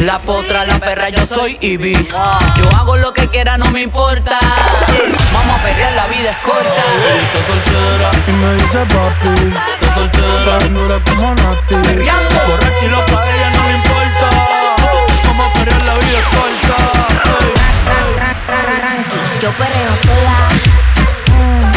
la 0.00 0.18
potra, 0.18 0.64
la 0.64 0.78
perra, 0.78 1.08
yo 1.10 1.26
soy 1.26 1.58
Ivy. 1.60 1.92
Yo 2.56 2.76
hago 2.76 2.96
lo 2.96 3.12
que 3.12 3.28
quiera, 3.28 3.58
no 3.58 3.70
me 3.70 3.82
importa. 3.82 4.38
Vamos 5.32 5.60
a 5.60 5.62
pelear, 5.62 5.92
la 5.92 6.06
vida 6.06 6.30
es 6.30 6.38
corta. 6.38 6.82
Está 7.22 7.44
soltera 7.46 8.10
y 8.26 8.32
me 8.32 8.54
dice 8.54 8.78
papi. 8.86 9.28
Está 9.80 9.94
soltera, 9.94 10.58
dura 10.68 10.98
como 11.04 11.34
Nati. 11.34 11.74
Perreando. 11.74 12.34
Borracha 12.46 12.84
y 12.84 12.88
loca, 12.88 13.20
a 13.20 13.30
ella 13.30 13.50
no 13.56 13.62
le 13.68 13.74
importa. 13.74 14.28
Vamos 15.26 15.46
a 15.46 15.52
pelear, 15.52 15.82
la 15.84 15.94
vida 15.94 16.18
es 16.18 16.26
corta. 16.36 16.76
Yo 19.40 19.50
perreo 19.52 19.94
sola. 20.02 20.36
Mm. 21.36 21.72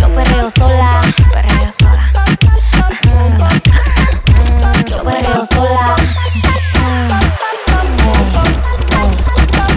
Yo 0.00 0.06
perreo 0.12 0.50
sola. 0.50 1.00
Sola. 5.48 5.96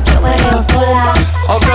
Yo 0.05 0.21
perreo 0.21 0.59
sola. 0.61 1.13
Ok, 1.47 1.65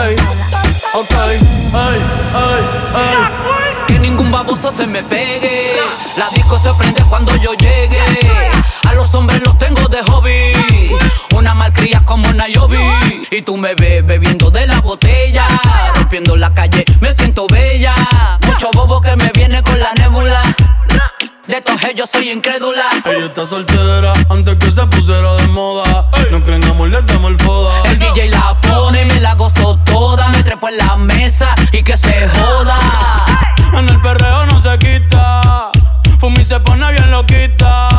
ok, 0.95 1.13
ey, 1.31 2.01
ey, 2.35 2.63
ey. 2.97 3.87
Que 3.87 3.99
ningún 3.99 4.31
baboso 4.31 4.71
se 4.71 4.87
me 4.87 5.03
pegue. 5.03 5.77
La 6.17 6.29
disco 6.31 6.59
se 6.59 6.73
prende 6.75 7.03
cuando 7.05 7.37
yo 7.37 7.53
llegue. 7.55 8.01
A 8.89 8.95
los 8.95 9.15
hombres 9.15 9.41
los 9.45 9.57
tengo 9.59 9.89
de 9.89 10.03
hobby. 10.03 10.97
Una 11.35 11.55
malcria 11.55 12.01
como 12.05 12.33
Nayobi. 12.33 13.27
Y 13.31 13.43
tú 13.43 13.57
me 13.57 13.75
ves 13.75 14.05
bebiendo 14.07 14.51
de 14.51 14.67
la 14.67 14.81
botella. 14.81 15.47
Rompiendo 15.95 16.37
la 16.37 16.53
calle, 16.53 16.85
me 17.01 17.13
siento 17.13 17.47
bella. 17.49 17.95
De 21.47 21.61
todos 21.61 21.85
ellos 21.85 22.11
soy 22.11 22.31
incrédula. 22.31 22.85
Ella 23.05 23.27
está 23.27 23.47
soltera 23.47 24.13
antes 24.31 24.57
que 24.57 24.73
se 24.73 24.85
pusiera 24.89 25.33
de 25.35 25.47
moda. 25.47 26.09
No 26.33 26.43
creen 26.43 26.65
amor, 26.65 26.89
le 26.89 27.01
damos 27.03 27.31
el 27.31 27.39
foda. 27.39 27.73
El 27.89 27.99
DJ 28.01 28.31
la 28.31 28.61
pone, 28.61 29.05
me 29.05 29.21
la 29.21 29.35
gozo 29.35 29.79
toda. 29.85 30.29
Me 30.29 30.43
trepo 30.43 30.69
en 30.69 30.77
la 30.77 30.97
mesa 30.97 31.55
y 31.71 31.85
que 31.85 31.97
se 31.97 32.29
joda. 32.29 32.77
En 33.73 33.89
el 33.89 34.01
perreo 34.01 34.47
no 34.47 34.61
se 34.61 34.77
quita. 34.79 35.71
Fumi 36.19 36.43
se 36.43 36.59
pone 36.59 36.91
bien 36.91 37.11
loquita. 37.13 37.96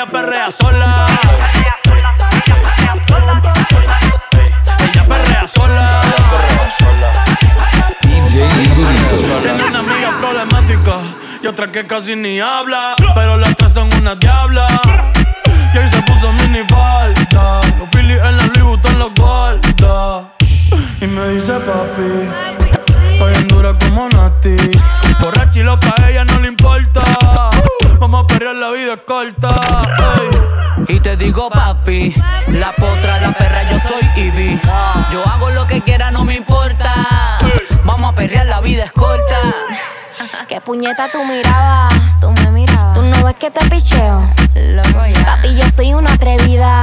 Ella 0.00 0.10
perrea 0.10 0.50
sola. 0.50 1.06
Ella 4.78 5.06
perrea 5.06 5.46
sola. 5.46 6.00
DJ. 8.00 8.48
Tiene 9.42 9.64
una 9.64 9.80
amiga 9.80 10.16
problemática 10.18 11.00
y 11.42 11.46
otra 11.48 11.70
que 11.70 11.86
casi 11.86 12.16
ni 12.16 12.40
habla. 12.40 12.94
Pero 13.14 13.36
las 13.36 13.54
tres 13.56 13.74
son 13.74 13.92
una 13.92 14.14
diabla. 14.14 14.66
Y 15.74 15.78
ahí 15.78 15.88
se 15.88 16.00
puso 16.02 16.32
mini 16.32 16.60
falta. 16.66 17.60
Los 17.78 17.88
Phillies 17.90 18.22
en 18.24 18.36
la 18.38 18.44
Louis 18.44 18.62
Vuitton 18.62 18.98
los 18.98 19.14
guarda. 19.14 20.32
Y 21.02 21.06
me 21.06 21.28
dice 21.28 21.52
papi, 21.60 22.30
está 23.12 23.26
bien 23.26 23.48
dura 23.48 23.74
como 23.78 24.08
Nati. 24.08 24.56
Borracha 25.20 25.60
y 25.60 25.62
loca, 25.62 25.92
a 25.94 26.08
ella 26.08 26.24
no 26.24 26.40
le 26.40 26.48
importa. 26.48 27.02
Vamos 28.40 28.54
a 28.54 28.54
perrear, 28.54 28.56
la 28.56 28.70
vida 28.70 28.94
es 28.94 29.00
corta. 29.02 29.48
ey. 30.88 30.96
Y 30.96 31.00
te 31.00 31.16
digo, 31.16 31.50
papi, 31.50 32.14
la 32.48 32.72
potra, 32.72 33.20
la 33.20 33.32
perra, 33.32 33.70
yo 33.70 33.78
soy 33.80 34.02
Ivy. 34.16 34.58
Yo 35.12 35.26
hago 35.28 35.50
lo 35.50 35.66
que 35.66 35.82
quiera, 35.82 36.10
no 36.10 36.24
me 36.24 36.36
importa. 36.36 37.38
Vamos 37.84 38.12
a 38.12 38.14
perrear, 38.14 38.46
la 38.46 38.60
vida 38.60 38.84
es 38.84 38.92
corta. 38.92 39.36
¿Qué 40.48 40.58
puñeta 40.62 41.10
tú 41.12 41.22
mirabas? 41.24 41.92
Tú 42.22 42.30
me 42.32 42.50
mirabas. 42.50 42.94
¿Tú 42.94 43.02
no 43.02 43.24
ves 43.24 43.36
que 43.36 43.50
te 43.50 43.68
picheo? 43.68 44.26
Loco 44.54 45.06
ya. 45.06 45.24
Papi, 45.26 45.56
yo 45.56 45.70
soy 45.70 45.92
una 45.92 46.14
atrevida. 46.14 46.82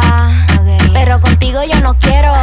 Pero 0.93 1.19
contigo 1.19 1.63
yo 1.63 1.79
no 1.81 1.97
quiero. 1.97 2.33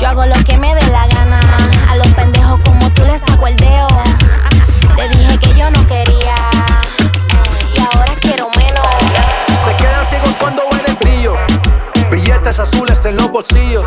Yo 0.00 0.08
hago 0.08 0.26
lo 0.26 0.42
que 0.44 0.58
me 0.58 0.74
dé 0.74 0.84
la 0.88 1.06
gana. 1.06 1.40
A 1.88 1.94
los 1.94 2.08
pendejos 2.08 2.60
como 2.64 2.90
tú 2.90 3.04
les 3.04 3.20
saco 3.20 3.46
el 3.46 3.56
dedo. 3.56 4.02
Te 4.96 5.08
dije 5.08 5.38
que 5.38 5.54
yo 5.56 5.70
no 5.70 5.86
quería. 5.86 6.57
Billetes 12.48 12.60
azules 12.60 13.04
en 13.04 13.16
los 13.16 13.30
bolsillos. 13.30 13.84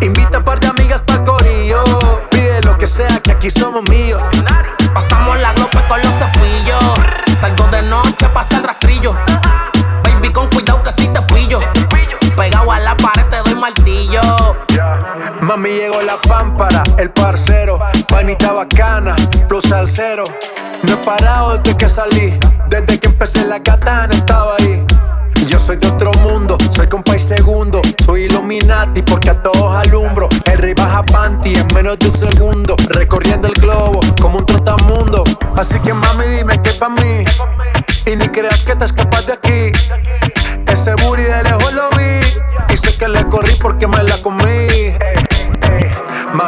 Invita 0.00 0.38
a 0.38 0.44
par 0.44 0.60
de 0.60 0.68
amigas 0.68 1.02
para 1.02 1.24
corillo. 1.24 1.82
Pide 2.30 2.60
lo 2.62 2.78
que 2.78 2.86
sea, 2.86 3.18
que 3.20 3.32
aquí 3.32 3.50
somos 3.50 3.82
míos. 3.90 4.22
Pasamos 4.94 5.40
la 5.40 5.52
glope 5.54 5.78
con 5.88 6.00
los 6.00 6.14
cepillos. 6.14 6.84
Salgo 7.40 7.66
de 7.66 7.82
noche, 7.82 8.28
pasa 8.32 8.58
el 8.58 8.62
rastrillo. 8.62 9.16
Baby, 10.04 10.30
con 10.32 10.48
cuidado 10.50 10.80
que 10.84 10.92
si 10.92 11.08
te 11.08 11.20
pillo. 11.22 11.58
Pegado 12.36 12.70
a 12.70 12.78
la 12.78 12.96
pared 12.96 13.26
te 13.28 13.38
doy 13.38 13.56
martillo. 13.56 14.20
Mami 15.40 15.70
llegó 15.70 16.00
la 16.00 16.20
pámpara, 16.20 16.84
el 16.96 17.10
parcero. 17.10 17.80
Panita 18.08 18.52
bacana, 18.52 19.16
plus 19.48 19.72
al 19.72 19.88
cero. 19.88 20.26
No 20.84 20.92
he 20.92 20.96
parado 20.98 21.58
desde 21.58 21.76
que 21.76 21.88
salí. 21.88 22.38
Desde 22.68 23.00
que 23.00 23.08
empecé 23.08 23.44
la 23.44 23.60
katana 23.60 24.14
estaba 24.14 24.59
soy 25.70 25.78
de 25.78 25.86
otro 25.86 26.10
mundo, 26.24 26.58
soy 26.70 26.88
compa 26.88 27.14
y 27.14 27.20
segundo. 27.20 27.80
Soy 28.04 28.24
Illuminati 28.24 29.02
porque 29.02 29.30
a 29.30 29.40
todos 29.40 29.72
alumbro. 29.86 30.28
El 30.50 30.58
rey 30.58 30.74
baja 30.74 31.04
panty 31.04 31.54
en 31.54 31.66
menos 31.76 31.96
de 32.00 32.08
un 32.08 32.12
segundo. 32.12 32.74
Recorriendo 32.88 33.46
el 33.46 33.54
globo 33.54 34.00
como 34.20 34.38
un 34.38 34.46
trotamundo. 34.46 35.22
Así 35.56 35.78
que 35.78 35.94
mami, 35.94 36.24
dime 36.26 36.60
que 36.60 36.72
pa' 36.72 36.88
mí. 36.88 37.24
Y 38.04 38.16
ni 38.16 38.28
creas 38.30 38.62
que 38.62 38.74
te 38.74 38.84
escapas 38.84 39.26
de 39.26 39.34
aquí. 39.34 39.70
Ese 40.66 40.92
booty 40.96 41.22
de 41.22 41.44
lejos 41.44 41.72
lo 41.72 41.88
vi. 41.90 42.74
Y 42.74 42.76
sé 42.76 42.96
que 42.98 43.06
le 43.06 43.24
corrí 43.26 43.54
porque 43.62 43.86
me 43.86 44.02
la 44.02 44.20
comí. 44.22 44.49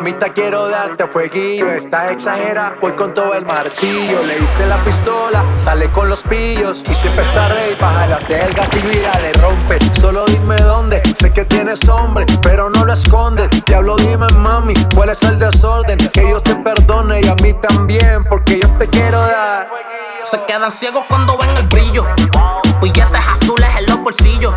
Mamita, 0.03 0.31
quiero 0.31 0.69
darte 0.69 1.07
fueguillo. 1.07 1.71
Estás 1.71 2.11
exagera, 2.11 2.77
voy 2.81 2.91
con 2.95 3.15
todo 3.15 3.35
el 3.35 3.47
martillo. 3.47 4.21
Le 4.25 4.37
hice 4.37 4.67
la 4.67 4.77
pistola, 4.79 5.45
sale 5.55 5.93
con 5.93 6.09
los 6.09 6.25
pillos. 6.25 6.83
Y 6.91 6.93
siempre 6.93 7.23
está 7.23 7.47
rey, 7.47 7.77
baja 7.81 8.09
la 8.09 8.19
del 8.19 8.53
gatillo 8.53 8.91
y 8.91 8.97
la 8.97 9.21
le 9.21 9.33
rompe. 9.35 9.79
Solo 9.93 10.25
dime 10.25 10.57
dónde, 10.57 11.01
sé 11.15 11.33
que 11.33 11.45
tienes 11.45 11.89
hombre, 11.89 12.27
pero 12.43 12.69
no 12.69 12.85
lo 12.85 12.93
escondes. 12.93 13.49
Diablo, 13.65 13.95
dime, 13.95 14.27
mami, 14.41 14.75
cuál 14.93 15.11
es 15.11 15.23
el 15.23 15.39
desorden. 15.39 15.99
Que 15.99 16.23
Dios 16.23 16.43
te 16.43 16.57
perdone 16.57 17.21
y 17.21 17.29
a 17.29 17.37
mí 17.37 17.55
también, 17.55 18.25
porque 18.25 18.59
yo 18.61 18.77
te 18.79 18.89
quiero 18.89 19.21
dar. 19.21 19.71
Se 20.25 20.43
quedan 20.49 20.73
ciegos 20.73 21.05
cuando 21.09 21.39
ven 21.39 21.57
el 21.57 21.69
brillo. 21.69 22.09
Billetes 22.81 23.29
azules 23.29 23.69
en 23.79 23.87
los 23.87 24.01
bolsillos. 24.01 24.53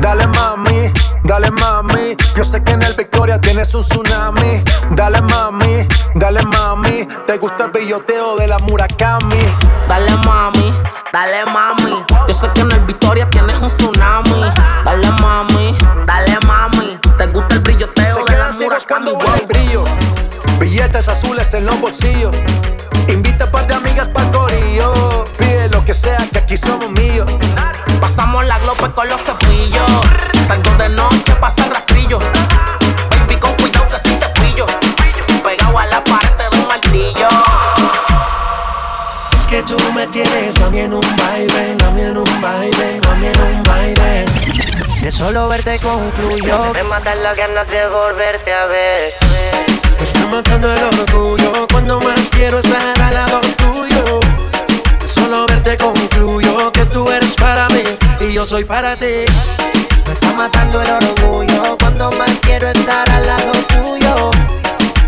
Dale 0.00 0.26
mami, 0.26 0.90
dale 1.24 1.50
mami. 1.50 2.16
Yo 2.36 2.42
sé 2.42 2.64
que 2.64 2.72
en 2.72 2.82
el 2.82 2.94
Victoria 2.94 3.38
tienes 3.38 3.74
un 3.74 3.82
tsunami. 3.82 4.64
Dale 4.92 5.20
mami, 5.20 5.86
dale 6.14 6.42
mami. 6.42 7.06
Te 7.26 7.36
gusta 7.36 7.64
el 7.64 7.70
brilloteo 7.70 8.36
de 8.36 8.46
la 8.46 8.58
Murakami. 8.60 9.40
Dale 9.88 10.16
mami, 10.24 10.72
dale 11.12 11.44
mami. 11.44 12.02
Yo 12.26 12.32
sé 12.32 12.48
que 12.54 12.62
en 12.62 12.72
el 12.72 12.80
Victoria 12.84 13.28
tienes 13.28 13.60
un 13.60 13.68
tsunami. 13.68 14.42
Dale 14.86 15.10
mami, 15.20 15.76
dale 16.06 16.38
mami. 16.46 16.98
Te 17.18 17.26
gusta 17.26 17.56
el 17.56 17.60
brilloteo 17.60 18.24
de 18.24 18.38
la 18.38 18.52
Murakami. 18.52 19.10
el 19.38 19.46
brillo. 19.46 19.84
Billetes 20.58 21.08
azules 21.08 21.52
en 21.52 21.66
los 21.66 21.78
bolsillos. 21.78 22.34
Invita 23.08 23.44
a 23.44 23.46
un 23.48 23.52
par 23.52 23.66
de 23.66 23.74
amigas 23.74 24.08
pa'l 24.08 24.30
corillo. 24.30 25.26
Pide 25.36 25.68
lo 25.68 25.84
que 25.84 25.92
sea, 25.92 26.26
que 26.32 26.38
aquí 26.38 26.56
somos 26.56 26.90
míos. 26.90 27.30
Pasamos 28.04 28.44
la 28.44 28.58
glope 28.58 28.92
con 28.92 29.08
los 29.08 29.18
cepillos. 29.18 29.90
Salgo 30.46 30.74
de 30.76 30.90
noche, 30.90 31.34
pasa 31.40 31.64
rastrillo. 31.70 32.18
Baby, 33.08 33.36
con 33.36 33.54
cuidado 33.54 33.88
que 33.88 33.98
si 34.06 34.14
te 34.16 34.28
pillo. 34.40 34.66
Pegado 35.42 35.78
a 35.78 35.86
la 35.86 36.04
pared 36.04 36.28
de 36.36 36.58
un 36.58 36.68
martillo. 36.68 37.28
Es 39.32 39.46
que 39.46 39.62
tú 39.62 39.78
me 39.94 40.06
tienes 40.08 40.54
a 40.60 40.68
mí 40.68 40.80
en 40.80 40.92
un 40.92 41.16
baile, 41.16 41.76
a 41.82 41.90
mí 41.92 42.02
en 42.02 42.18
un 42.18 42.42
baile, 42.42 43.00
a 43.10 43.14
mí 43.14 43.26
en 43.26 43.40
un 43.40 43.62
baile. 43.62 44.26
De 45.00 45.10
solo 45.10 45.48
verte 45.48 45.78
concluyo. 45.78 46.74
Me 46.74 46.82
matan 46.82 47.22
las 47.22 47.34
ganas 47.34 47.66
de 47.68 47.88
volverte 47.88 48.52
a 48.52 48.66
ver. 48.66 49.12
Me 49.98 50.04
está 50.04 50.26
matando 50.26 50.74
el 50.74 50.84
orgullo 50.84 51.66
cuando 51.72 51.98
más 52.00 52.20
quiero 52.32 52.58
estar 52.58 53.00
al 53.00 53.14
lado 53.14 53.40
tuyo. 53.56 54.20
De 55.00 55.08
solo 55.08 55.46
verte 55.46 55.78
concluyo 55.78 56.70
que 56.70 56.84
tú 56.84 57.10
eres 57.10 57.23
y 58.20 58.32
yo 58.32 58.44
soy 58.44 58.64
para 58.64 58.96
ti. 58.96 59.24
Me 60.06 60.12
está 60.12 60.32
matando 60.32 60.82
el 60.82 60.90
orgullo 60.90 61.76
cuando 61.78 62.10
más 62.12 62.30
quiero 62.42 62.68
estar 62.68 63.08
al 63.10 63.26
lado 63.26 63.52
tuyo. 63.68 64.30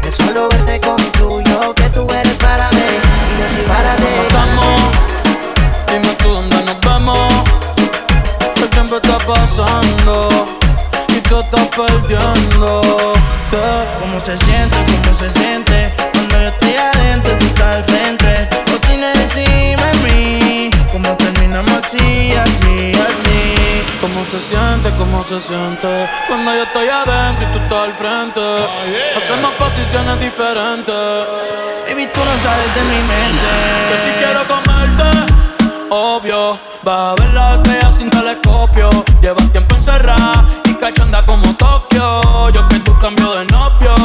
De 0.03 0.13
solo 0.13 0.49
verte 0.49 0.81
concluyo 0.81 1.75
que 1.75 1.89
tú 1.91 2.07
eres 2.11 2.35
para 2.35 2.71
mí 2.73 2.79
y 2.79 3.41
yo 3.41 3.57
soy 3.57 3.67
para 3.67 3.97
ti. 3.97 4.05
Vamos, 4.33 4.81
dime 5.93 6.15
tú 6.15 6.29
dónde 6.31 6.65
nos 6.65 6.81
vemos. 6.81 7.45
El 8.57 8.71
tiempo 8.71 8.97
está 8.97 9.19
pasando 9.19 10.47
y 11.09 11.21
tú 11.21 11.41
estás 11.41 11.69
perdiéndote. 11.69 13.17
¿Cómo 14.01 14.19
se 14.19 14.37
siente? 14.37 14.77
¿Cómo 15.03 15.15
se 15.15 15.31
siente? 15.31 15.93
Cuando 16.13 16.41
yo 16.41 16.49
estoy 16.49 16.77
adentro, 16.77 17.37
tú 17.37 17.45
estás 17.45 17.77
al 17.77 17.85
frente. 17.85 18.49
O 18.75 18.87
sin 18.87 19.03
encima 19.05 19.87
de 19.87 19.95
mí. 20.05 20.71
¿Cómo 20.91 21.15
terminamos 21.17 21.85
así? 21.85 22.33
¿Cómo 24.07 24.25
se 24.25 24.41
siente? 24.41 24.95
¿Cómo 24.99 25.25
se 25.25 25.41
siente? 25.41 26.09
Cuando 26.29 26.55
yo 26.55 26.63
estoy 26.63 26.89
adentro 26.89 27.45
y 27.45 27.53
tú 27.53 27.59
estás 27.59 27.89
al 27.89 27.95
frente. 27.95 28.41
Hacemos 29.17 29.51
posiciones 29.55 30.21
diferentes. 30.21 30.95
Baby, 31.89 32.09
tú 32.15 32.21
no 32.21 32.37
sales 32.41 32.73
de 32.77 32.83
mi 32.83 33.03
mente. 33.03 33.49
Que 33.91 33.99
si 33.99 34.11
quiero 34.21 34.47
comerte, 34.47 35.35
obvio. 35.91 36.57
Va 36.87 37.11
a 37.11 37.15
ver 37.17 37.35
la 37.35 37.55
estrella 37.55 37.91
sin 37.91 38.09
telescopio. 38.09 38.91
Llevas 39.21 39.51
tiempo 39.51 39.75
encerrada 39.75 40.45
y 40.67 40.75
cachanda 40.75 41.27
como 41.27 41.57
Tokio. 41.57 42.51
Yo 42.51 42.69
que 42.69 42.79
tú 42.79 42.97
cambio 43.01 43.35
de 43.35 43.45
novio. 43.47 43.96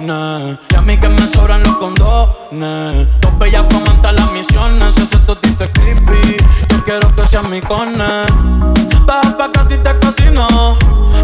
Y 0.00 0.74
a 0.74 0.80
mí 0.82 0.96
que 0.96 1.08
me 1.08 1.26
sobran 1.26 1.62
los 1.62 1.76
condones. 1.76 3.08
Dos 3.20 3.38
bellas 3.38 3.64
comentan 3.72 4.16
las 4.16 4.30
misiones. 4.32 4.94
Si 4.94 5.02
ese 5.02 5.18
totito 5.18 5.64
es 5.64 5.70
creepy, 5.70 6.36
yo 6.68 6.84
quiero 6.84 7.14
que 7.14 7.26
seas 7.26 7.48
mi 7.48 7.60
cone. 7.60 8.04
Baja 9.04 9.36
pa' 9.36 9.50
casi 9.52 9.76
te 9.78 9.98
cocino. 9.98 10.76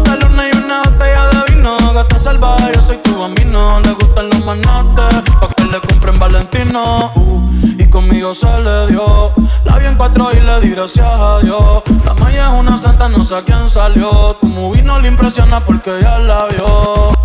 La 0.05 0.15
luna 0.15 0.49
y 0.51 0.57
una 0.57 0.83
botella 0.83 1.29
de 1.29 1.53
vino. 1.53 1.77
Gata 1.93 2.19
salvaje, 2.19 2.71
yo 2.75 2.81
soy 2.81 2.97
tu 2.97 3.17
bambino. 3.19 3.79
Le 3.79 3.93
gustan 3.93 4.29
los 4.29 4.45
manates, 4.45 5.31
pa' 5.39 5.49
que 5.55 5.63
le 5.65 5.79
compren 5.79 6.19
Valentino. 6.19 7.11
Uh, 7.15 7.41
y 7.79 7.89
conmigo 7.89 8.33
se 8.33 8.47
le 8.59 8.87
dio. 8.87 9.31
La 9.63 9.77
vi 9.77 9.85
en 9.85 9.95
cuatro 9.95 10.31
y 10.33 10.41
le 10.41 10.59
di 10.59 10.69
gracias 10.71 11.07
a 11.07 11.39
Dios. 11.39 11.83
La 12.03 12.13
maya 12.13 12.47
es 12.53 12.59
una 12.59 12.77
santa, 12.77 13.07
no 13.07 13.23
sé 13.23 13.35
a 13.35 13.41
quién 13.43 13.69
salió. 13.69 14.35
Tu 14.41 14.47
movie 14.47 14.83
no 14.83 14.99
le 14.99 15.07
impresiona 15.07 15.59
porque 15.61 15.91
ya 16.01 16.19
la 16.19 16.45
vio. 16.47 17.15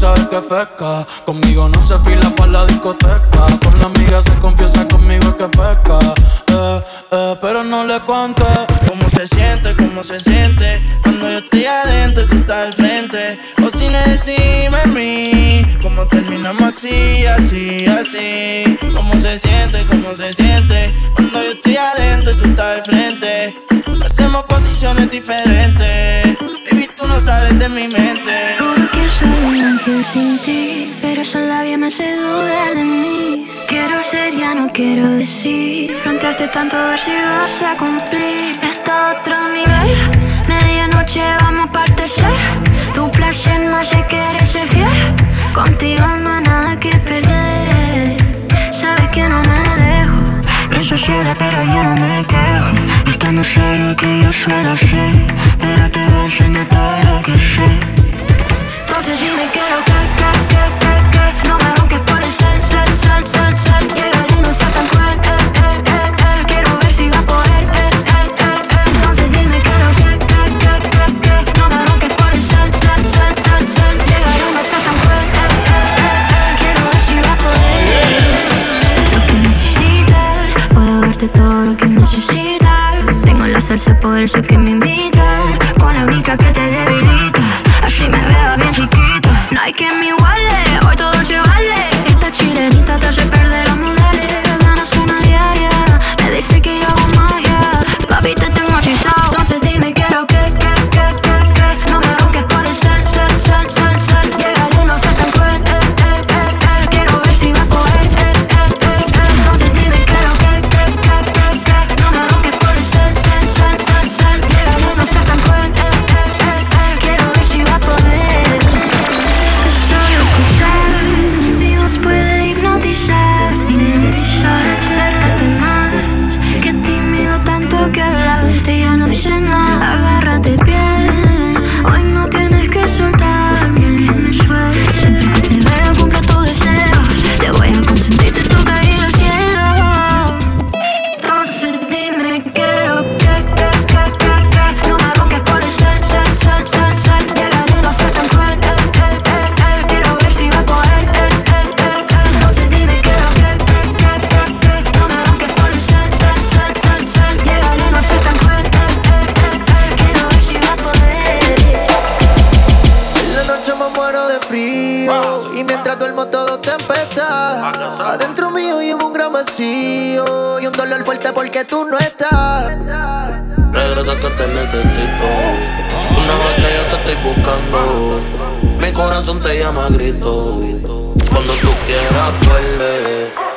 Y 0.00 0.02
sabes 0.02 0.26
que 0.28 0.40
fresca. 0.40 1.06
Conmigo 1.24 1.68
no 1.68 1.82
se 1.82 1.98
fila 2.00 2.34
pa' 2.34 2.46
la 2.46 2.64
discoteca. 2.66 3.46
Con 3.62 3.78
la 3.78 3.86
amiga 3.86 4.22
se 4.22 4.32
confiesa 4.40 4.86
conmigo 4.88 5.36
que 5.36 5.48
pesca. 5.48 5.98
Eh, 6.48 6.80
eh, 7.10 7.36
pero 7.40 7.64
no 7.64 7.84
le 7.84 8.00
cuente. 8.00 8.44
¿Cómo 8.88 9.08
se 9.10 9.26
siente? 9.26 9.74
¿Cómo 9.76 10.02
se 10.02 10.20
siente? 10.20 10.80
Cuando 11.02 11.28
yo 11.28 11.38
estoy 11.38 11.64
adentro, 11.66 12.26
tú 12.26 12.34
estás 12.36 12.66
al 12.66 12.72
frente. 12.72 13.40
O 13.64 13.78
sin 13.78 13.94
encima 13.94 14.78
de 14.78 14.86
mí. 14.94 15.76
¿Cómo 15.82 16.06
terminamos 16.06 16.62
así, 16.62 17.26
así, 17.26 17.86
así? 17.86 18.78
¿Cómo 18.94 19.14
se 19.14 19.38
siente? 19.38 19.84
¿Cómo 19.88 20.12
se 20.14 20.32
siente? 20.32 20.94
Cuando 21.14 21.42
yo 21.42 21.52
estoy 21.52 21.76
adentro, 21.76 22.34
tú 22.36 22.44
estás 22.44 22.76
al 22.76 22.82
frente. 22.84 23.56
Hacemos 24.04 24.44
posiciones 24.44 25.10
diferentes. 25.10 26.38
Baby, 26.70 26.88
tú 26.96 27.06
no 27.06 27.18
sales 27.20 27.58
de 27.58 27.68
mi 27.68 27.88
mente. 27.88 28.89
Un 29.42 29.60
ángel 29.62 30.04
sin 30.04 30.38
ti, 30.38 30.92
pero 31.00 31.22
esa 31.22 31.40
labia 31.40 31.78
me 31.78 31.86
hace 31.86 32.16
dudar 32.16 32.74
de 32.74 32.84
mí. 32.84 33.48
Quiero 33.66 34.02
ser, 34.02 34.34
ya 34.34 34.54
no 34.54 34.68
quiero 34.68 35.08
decir. 35.08 35.96
Fronteaste 36.02 36.48
tanto 36.48 36.76
a 36.76 36.86
ver 36.88 36.98
si 36.98 37.12
vas 37.12 37.62
a 37.62 37.76
cumplir. 37.76 38.58
Está 38.62 38.92
a 38.92 39.18
otro 39.18 39.36
nivel, 39.48 39.90
medianoche 40.48 41.22
vamos 41.40 41.68
a 41.68 41.72
partecer. 41.72 42.34
Tu 42.92 43.10
placer 43.12 43.58
me 43.60 43.76
hace 43.76 44.04
querer 44.08 44.44
ser 44.44 44.66
fiel. 44.66 44.88
Contigo 45.54 46.06
no 46.22 46.30
hay 46.34 46.42
nada 46.42 46.78
que 46.78 46.90
perder. 46.98 48.16
Sabes 48.72 49.08
que 49.08 49.22
no 49.28 49.40
me 49.40 49.60
dejo. 49.84 50.20
No 50.76 50.84
soy 50.84 50.98
sola, 50.98 51.34
pero 51.38 51.58
yo 51.64 51.82
no 51.82 51.94
me 51.96 52.24
quejo. 52.26 53.10
Esto 53.10 53.32
no 53.32 53.42
algo 53.42 53.96
que 53.96 54.22
yo 54.22 54.32
suelo 54.32 54.70
hacer, 54.72 55.14
pero 55.60 55.90
te 55.90 56.04
voy 56.10 56.20
a 56.20 56.24
enseñar 56.24 56.66
todo 56.66 56.96
lo 57.04 57.22
que 57.22 57.38
sé. 57.38 57.99
Entonces 59.00 59.18
dime 59.18 59.50
qué 59.50 59.60
lo 59.60 59.89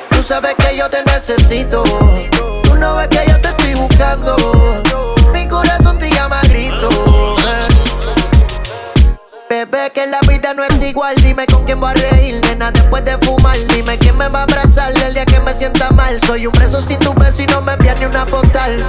Tú 0.09 0.23
sabes 0.23 0.55
que 0.55 0.77
yo 0.77 0.89
te 0.89 1.03
necesito. 1.03 1.83
Tú 2.63 2.75
no 2.75 2.95
ves 2.95 3.07
que 3.09 3.25
yo 3.27 3.39
te 3.41 3.50
estoy 3.50 3.73
buscando. 3.75 4.35
Mi 5.33 5.47
corazón 5.47 5.97
te 6.00 6.09
llama 6.09 6.39
a 6.39 6.47
grito. 6.47 6.89
Bebé, 9.50 9.91
que 9.93 10.07
la 10.07 10.19
vida 10.27 10.53
no 10.53 10.63
es 10.63 10.81
igual. 10.81 11.15
Dime 11.17 11.45
con 11.45 11.65
quién 11.65 11.79
voy 11.79 11.91
a 11.91 11.93
reír, 11.93 12.41
nena, 12.45 12.71
después 12.71 13.05
de 13.05 13.17
fumar. 13.19 13.57
Dime 13.67 13.97
quién 14.00 14.17
me 14.17 14.27
va 14.29 14.39
a 14.39 14.43
abrazar 14.43 14.91
el 14.97 15.13
día 15.13 15.25
que 15.25 15.39
me 15.41 15.53
sienta 15.53 15.91
mal. 15.91 16.19
Soy 16.25 16.47
un 16.47 16.53
preso 16.53 16.79
sin 16.81 17.00
tu 17.00 17.13
beso 17.13 17.41
y 17.43 17.45
no 17.47 17.62
me 17.62 17.73
envías 17.73 18.00
ni 18.00 18.05
una 18.05 18.25
postal. 18.25 18.83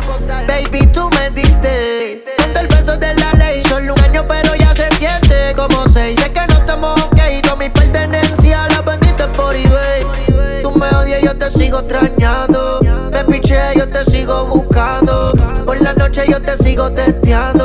Baby, 0.47 0.87
tú 0.87 1.11
me 1.11 1.31
diste. 1.31 2.25
Ponte 2.39 2.61
el 2.61 2.69
beso 2.69 2.97
de 2.97 3.15
la 3.15 3.33
ley. 3.33 3.63
Solo 3.65 3.95
un 3.95 4.01
año, 4.01 4.25
pero 4.27 4.55
ya 4.55 4.75
se 4.75 4.89
siente 4.97 5.53
como 5.57 5.87
seis. 5.89 6.24
Me 13.13 13.25
piché, 13.25 13.57
yo 13.77 13.89
te 13.89 14.05
sigo 14.07 14.47
buscando. 14.47 15.33
Por 15.65 15.81
la 15.81 15.93
noche 15.95 16.25
yo 16.29 16.43
te 16.43 16.57
sigo 16.57 16.91
testeando. 16.91 17.64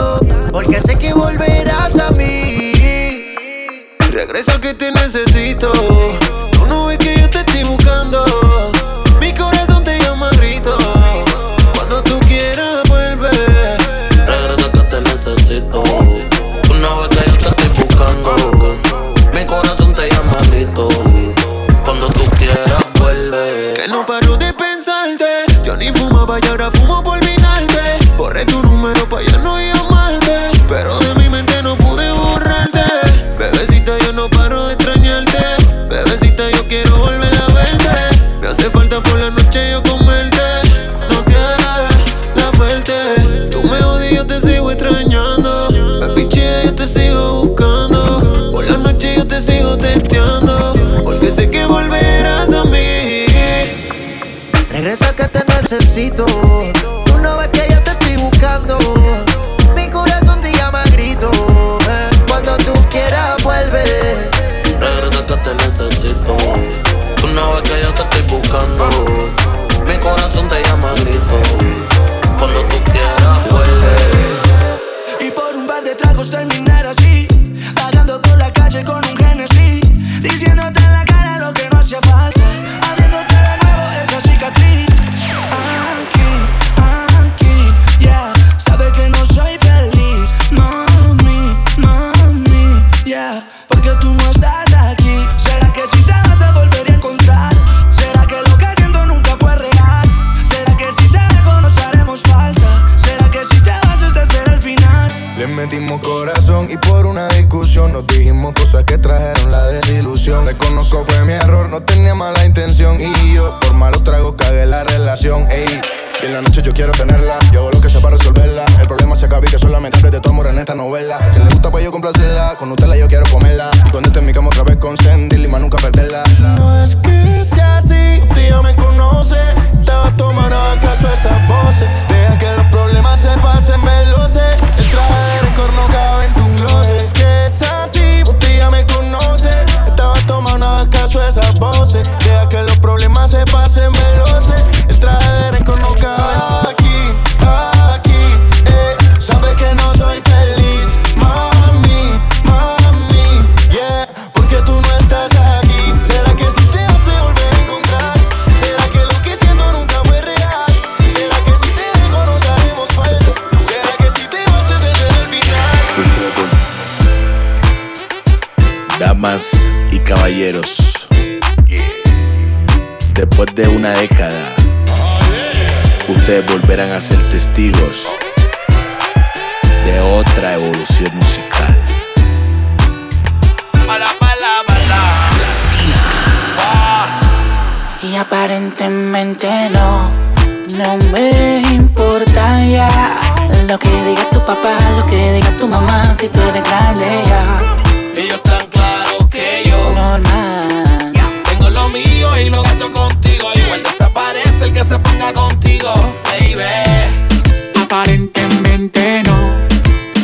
Aparentemente 207.75 209.23
no, 209.23 209.37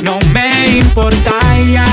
no 0.03 0.19
me 0.31 0.77
importa 0.77 1.31
ya. 1.71 1.85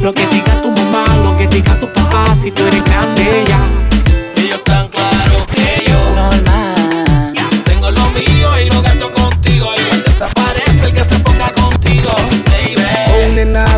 Lo 0.00 0.12
que 0.12 0.26
diga 0.26 0.60
tu 0.62 0.70
mamá, 0.70 1.04
lo 1.22 1.36
que 1.36 1.46
diga 1.46 1.74
tu 1.80 1.92
papá, 1.92 2.34
si 2.34 2.50
tú 2.50 2.62
eres 2.66 2.84
grande 2.84 3.44
ya 3.46 3.89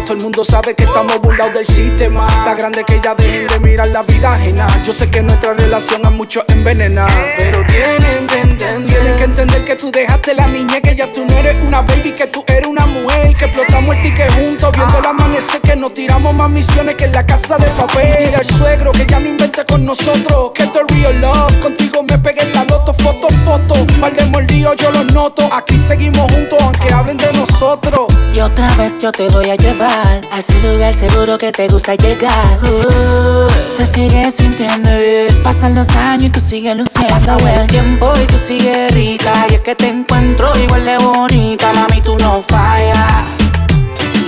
Todo 0.05 0.15
el 0.15 0.21
mundo 0.21 0.45
sabe 0.45 0.75
que 0.75 0.83
estamos 0.83 1.21
burlados 1.21 1.55
del 1.55 1.65
sistema. 1.65 2.27
Está 2.27 2.55
grande 2.55 2.83
que 2.85 3.01
ya 3.03 3.15
dejen 3.15 3.47
de 3.47 3.61
mirar 3.61 3.87
la 3.89 4.03
vida 4.03 4.35
ajena. 4.35 4.67
Yo 4.85 4.93
sé 4.93 5.09
que 5.09 5.23
nuestra 5.23 5.53
relación 5.55 6.05
a 6.05 6.11
muchos 6.11 6.45
envenena. 6.49 7.07
Pero 7.37 7.65
tienen 7.67 8.27
que 8.27 8.41
entender. 8.41 8.85
Tienen 8.85 9.17
que 9.17 9.25
entender 9.25 9.65
que 9.65 9.77
tú 9.77 9.93
dejaste 9.93 10.35
la 10.35 10.47
niña, 10.49 10.81
que 10.81 10.97
ya 10.97 11.07
tú 11.13 11.25
no 11.25 11.37
eres 11.39 11.57
una 11.65 11.83
baby, 11.83 12.13
que 12.13 12.27
tú 12.27 12.45
eres 12.49 12.67
una 12.67 12.85
mujer. 12.87 13.35
Que 13.37 13.45
explotamos 13.45 13.95
el 13.95 14.03
ticket 14.03 14.31
juntos, 14.33 14.73
viendo 14.73 14.99
el 14.99 15.07
amanecer. 15.07 15.61
Que 15.61 15.77
nos 15.77 15.95
tiramos 15.95 16.35
más 16.35 16.51
misiones 16.51 16.97
que 16.97 17.05
en 17.05 17.13
la 17.13 17.25
casa 17.25 17.57
de 17.59 17.69
papel. 17.69 18.17
Dile 18.19 18.37
al 18.37 18.45
suegro 18.45 18.91
que 18.91 19.07
ya 19.07 19.21
no 19.21 19.29
inventa 19.29 19.65
con 19.65 19.85
nosotros. 19.85 20.51
Que 20.53 20.65
esto 20.65 20.81
es 20.81 20.97
real 20.97 21.21
love. 21.21 21.61
Contigo 21.61 22.03
me 22.03 22.19
pegué 22.19 22.43
en 22.43 22.53
la 22.55 22.65
loto, 22.65 22.93
foto, 22.93 23.29
foto. 23.45 23.75
Mal 24.01 24.17
de 24.17 24.25
mordido, 24.27 24.75
yo 24.75 24.91
lo 24.91 25.05
noto. 25.05 25.49
Aquí 25.53 25.79
seguimos 25.79 26.31
juntos, 26.33 26.59
aunque 26.61 26.93
hablen 26.93 27.19
de 27.19 27.33
nosotros. 27.35 28.09
Y 28.35 28.41
otra 28.41 28.67
vez 28.75 28.99
yo 29.01 29.13
te 29.13 29.29
voy 29.29 29.49
a 29.51 29.55
llevar 29.55 29.92
a 29.93 30.39
ese 30.39 30.59
lugar 30.61 30.95
seguro 30.95 31.39
que 31.39 31.53
te 31.53 31.69
gusta 31.69 31.95
llegar. 31.95 32.59
Uh, 32.63 33.49
se 33.69 33.85
sigue 33.87 34.31
sintiendo 34.31 34.91
bien. 34.91 35.43
Pasan 35.43 35.75
los 35.75 35.89
años 35.91 36.25
y 36.25 36.31
tú 36.31 36.41
sigues 36.41 36.77
luciendo. 36.77 37.15
Pasa 37.15 37.37
el 37.61 37.67
tiempo 37.67 38.13
y 38.23 38.27
tú 38.27 38.39
sigues 38.39 38.95
rica. 38.95 39.47
Y 39.51 39.55
es 39.55 39.61
que 39.61 39.75
te 39.75 39.89
encuentro 39.89 40.57
igual 40.59 40.85
de 40.85 40.99
bonita, 40.99 41.73
mami, 41.73 42.01
tú 42.01 42.17
no 42.19 42.41
fallas. 42.41 43.25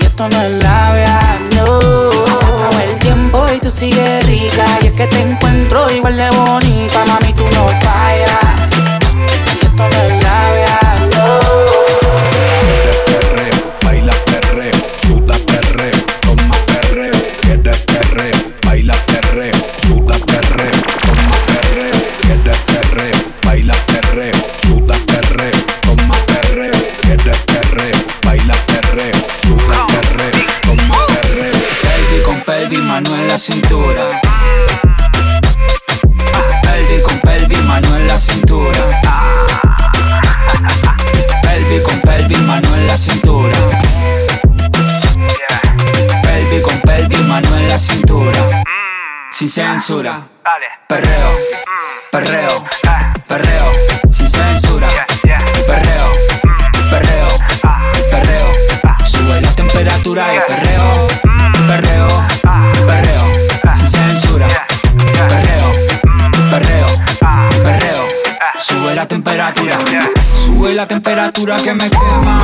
Y 0.01 0.05
esto 0.05 0.29
no 0.29 0.43
es 0.43 0.63
labia, 0.63 1.21
no. 1.55 1.65
Ha 1.67 2.41
pasado 2.41 2.81
el 2.81 2.99
tiempo 2.99 3.47
y 3.55 3.59
tú 3.59 3.71
sigues 3.71 4.27
rica. 4.27 4.67
Y 4.83 4.87
es 4.87 4.93
que 4.93 5.07
te 5.07 5.21
encuentro 5.23 5.91
igual 5.91 6.17
de 6.17 6.31
bonita, 6.31 7.05
mami, 7.07 7.33
tú 7.33 7.45
no 7.45 7.69
fallas. 7.81 8.54
La 33.35 33.39
cintura. 33.39 34.21
Pelvi 36.63 37.03
con 37.03 37.19
pelvi, 37.19 37.57
mano 37.63 37.97
en 37.97 38.07
la 38.07 38.17
cintura. 38.17 38.79
Pelvi 41.43 41.83
con 41.83 42.01
pelvi, 42.03 42.37
mano 42.37 42.77
en 42.77 42.87
la 42.87 42.97
cintura. 42.97 43.57
Pelvi 46.23 46.61
con 46.63 46.81
pelvi, 46.83 47.17
mano 47.25 47.57
en 47.57 47.69
la 47.69 47.77
cintura. 47.77 48.63
Sin 49.33 49.49
censura. 49.49 50.23
Perreo, 50.87 51.37
perreo, 52.13 52.65
perreo. 53.27 53.94
La 70.85 70.89
temperatura 70.89 71.57
que 71.57 71.73
me 71.73 71.89
quema, 71.89 72.44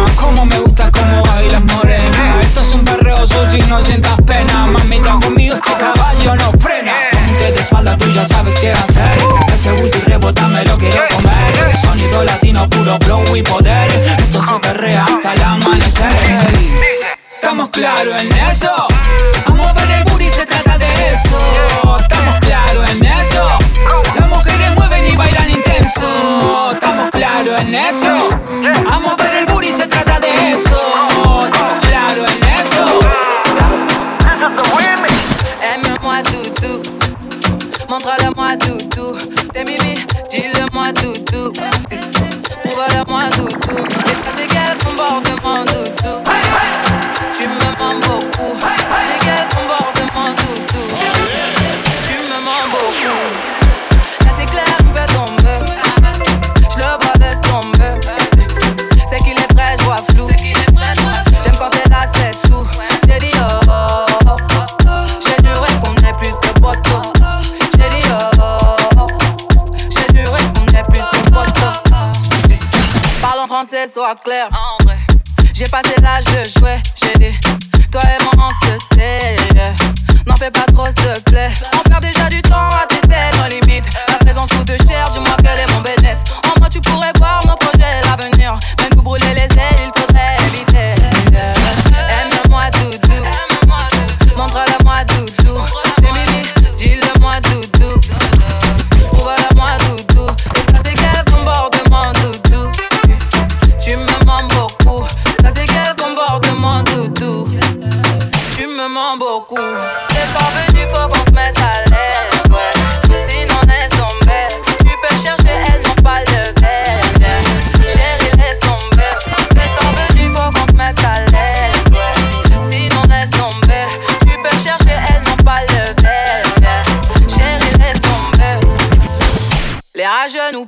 clair. 74.16 74.48
Oh. 74.52 74.79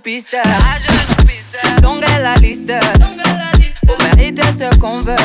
Nous 0.03 0.11
pistent 0.11 0.37
Longue 1.83 2.03
est 2.03 2.23
la 2.23 2.35
liste. 2.37 2.73
Pour 3.87 3.97
mériter 4.17 4.43
ce 4.43 4.79
qu'on 4.79 5.03
veut. 5.03 5.17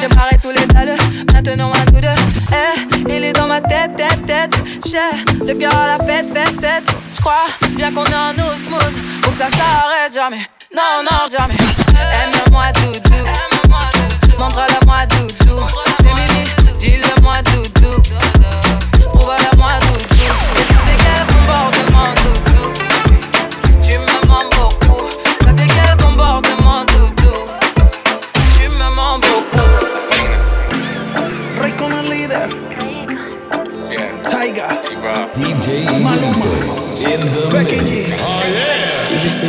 J'ai 0.00 0.08
barré 0.08 0.38
tous 0.40 0.50
les 0.50 0.66
dalles 0.66 0.96
Maintenant 1.32 1.72
à 1.72 1.90
nous 1.92 2.00
deux 2.00 2.08
Eh, 2.52 3.02
il 3.08 3.24
est 3.24 3.32
dans 3.32 3.46
ma 3.46 3.60
tête, 3.60 3.96
tête, 3.96 4.26
tête. 4.26 4.54
J'ai 4.86 5.44
le 5.44 5.54
cœur 5.54 5.76
à 5.78 5.98
la 5.98 6.04
fête, 6.04 6.26
fête, 6.32 6.60
tête 6.60 6.96
J'crois 7.16 7.46
bien 7.70 7.92
qu'on 7.92 8.04
est 8.04 8.14
en 8.14 8.30
osmose. 8.30 8.94
Faut 9.22 9.30
que 9.30 9.38
ça 9.38 9.48
s'arrête 9.50 10.12
jamais. 10.12 10.46
Non, 10.74 11.02
non, 11.02 11.18
jamais. 11.30 11.54
Aime-moi 12.22 12.64
doudou. 12.72 13.24
Montre-le-moi 14.38 15.06
doudou 15.06 15.83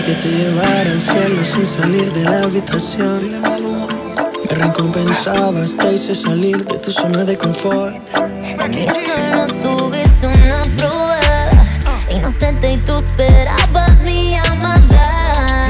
que 0.06 0.14
te 0.14 0.30
llevara 0.30 0.92
al 0.92 1.02
cielo 1.02 1.44
sin 1.44 1.66
salir 1.66 2.14
de 2.14 2.26
la 2.26 2.44
habitación. 2.44 3.42
Me 3.42 4.56
recompensabas, 4.56 5.76
te 5.76 5.94
hice 5.94 6.14
salir 6.14 6.64
de 6.64 6.78
tu 6.78 6.92
zona 6.92 7.24
de 7.24 7.36
confort. 7.36 7.96
Yo 8.14 8.94
solo 8.94 9.48
tuviste 9.64 10.28
una 10.28 10.62
prueba, 10.78 11.50
inocente 12.16 12.68
y 12.70 12.78
tú 12.78 12.98
esperabas 12.98 14.04
mi 14.04 14.30
llamada 14.30 15.62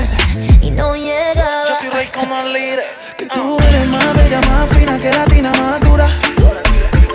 y 0.61 0.71
no 0.71 0.95
llegaba. 0.95 1.67
Yo 1.69 1.75
soy 1.79 1.89
rey 1.91 2.07
como 2.13 2.37
el 2.41 2.53
líder, 2.53 2.83
que 3.17 3.27
tú 3.27 3.57
eres 3.69 3.87
más 3.87 4.13
bella, 4.15 4.41
más 4.41 4.69
fina 4.77 4.99
que 4.99 5.11
latina, 5.11 5.53
más 5.53 5.79
dura. 5.79 6.09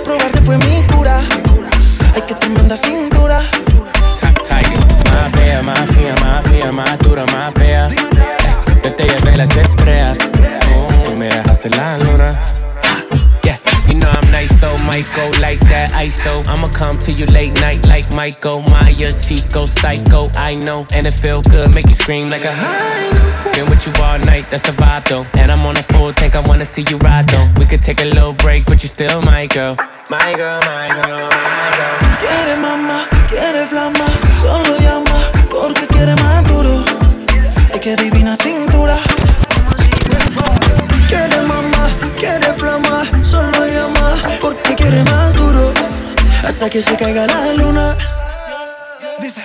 Probarte 0.04 0.40
fue 0.40 0.56
mi 0.56 0.82
cura, 0.94 1.20
hay 2.14 2.22
que 2.22 2.34
te 2.34 2.48
mandas 2.48 2.80
sin 2.80 3.09
las 9.54 9.68
estrellas, 9.68 10.18
tú 11.04 11.18
me 11.18 11.28
dejaste 11.28 11.70
la 11.70 11.98
luna. 11.98 12.38
Yeah, 13.42 13.58
you 13.88 13.94
know 13.94 14.08
I'm 14.08 14.30
nice 14.30 14.54
though, 14.60 14.76
might 14.86 15.08
go 15.16 15.30
like 15.40 15.60
that 15.68 15.92
ice 15.94 16.22
though. 16.24 16.42
I'ma 16.48 16.68
come 16.68 16.98
to 16.98 17.12
you 17.12 17.26
late 17.26 17.60
night 17.60 17.86
like 17.86 18.14
Michael 18.14 18.62
Myers. 18.62 19.26
She 19.26 19.40
go 19.52 19.66
psycho, 19.66 20.30
I 20.36 20.54
know, 20.56 20.86
and 20.94 21.06
it 21.06 21.14
feel 21.14 21.42
good, 21.42 21.74
make 21.74 21.86
you 21.86 21.94
scream 21.94 22.28
like 22.30 22.44
a 22.44 22.52
high. 22.52 23.10
Been 23.54 23.68
with 23.68 23.86
you 23.86 23.92
all 24.02 24.18
night, 24.20 24.46
that's 24.50 24.62
the 24.62 24.72
vibe 24.72 25.04
though. 25.08 25.26
And 25.38 25.50
I'm 25.50 25.64
on 25.66 25.76
a 25.76 25.82
full 25.82 26.12
tank, 26.12 26.34
I 26.34 26.40
wanna 26.40 26.66
see 26.66 26.84
you 26.88 26.98
ride 26.98 27.28
though. 27.28 27.48
We 27.58 27.66
could 27.66 27.82
take 27.82 28.00
a 28.00 28.06
little 28.06 28.34
break, 28.34 28.66
but 28.66 28.82
you 28.82 28.88
still 28.88 29.22
my 29.22 29.46
girl. 29.46 29.76
My 30.08 30.32
girl, 30.34 30.60
my 30.60 30.88
girl, 30.88 31.28
my 31.28 31.76
girl. 31.76 31.98
Quiere 32.20 32.56
mamá, 32.56 33.06
quiere 33.28 33.66
flama, 33.66 34.06
solo 34.42 34.76
llama 34.78 35.18
porque 35.50 35.86
quiere 35.86 36.14
más 36.16 36.44
duro. 36.46 36.84
Es 37.72 37.78
que 37.78 37.94
divina 37.94 38.36
porque 44.50 44.74
quiere 44.74 45.04
más 45.04 45.34
duro. 45.34 45.72
Hasta 46.44 46.68
que 46.68 46.82
se 46.82 46.96
caiga 46.96 47.26
la 47.26 47.52
luna. 47.54 47.96
Dice, 49.20 49.42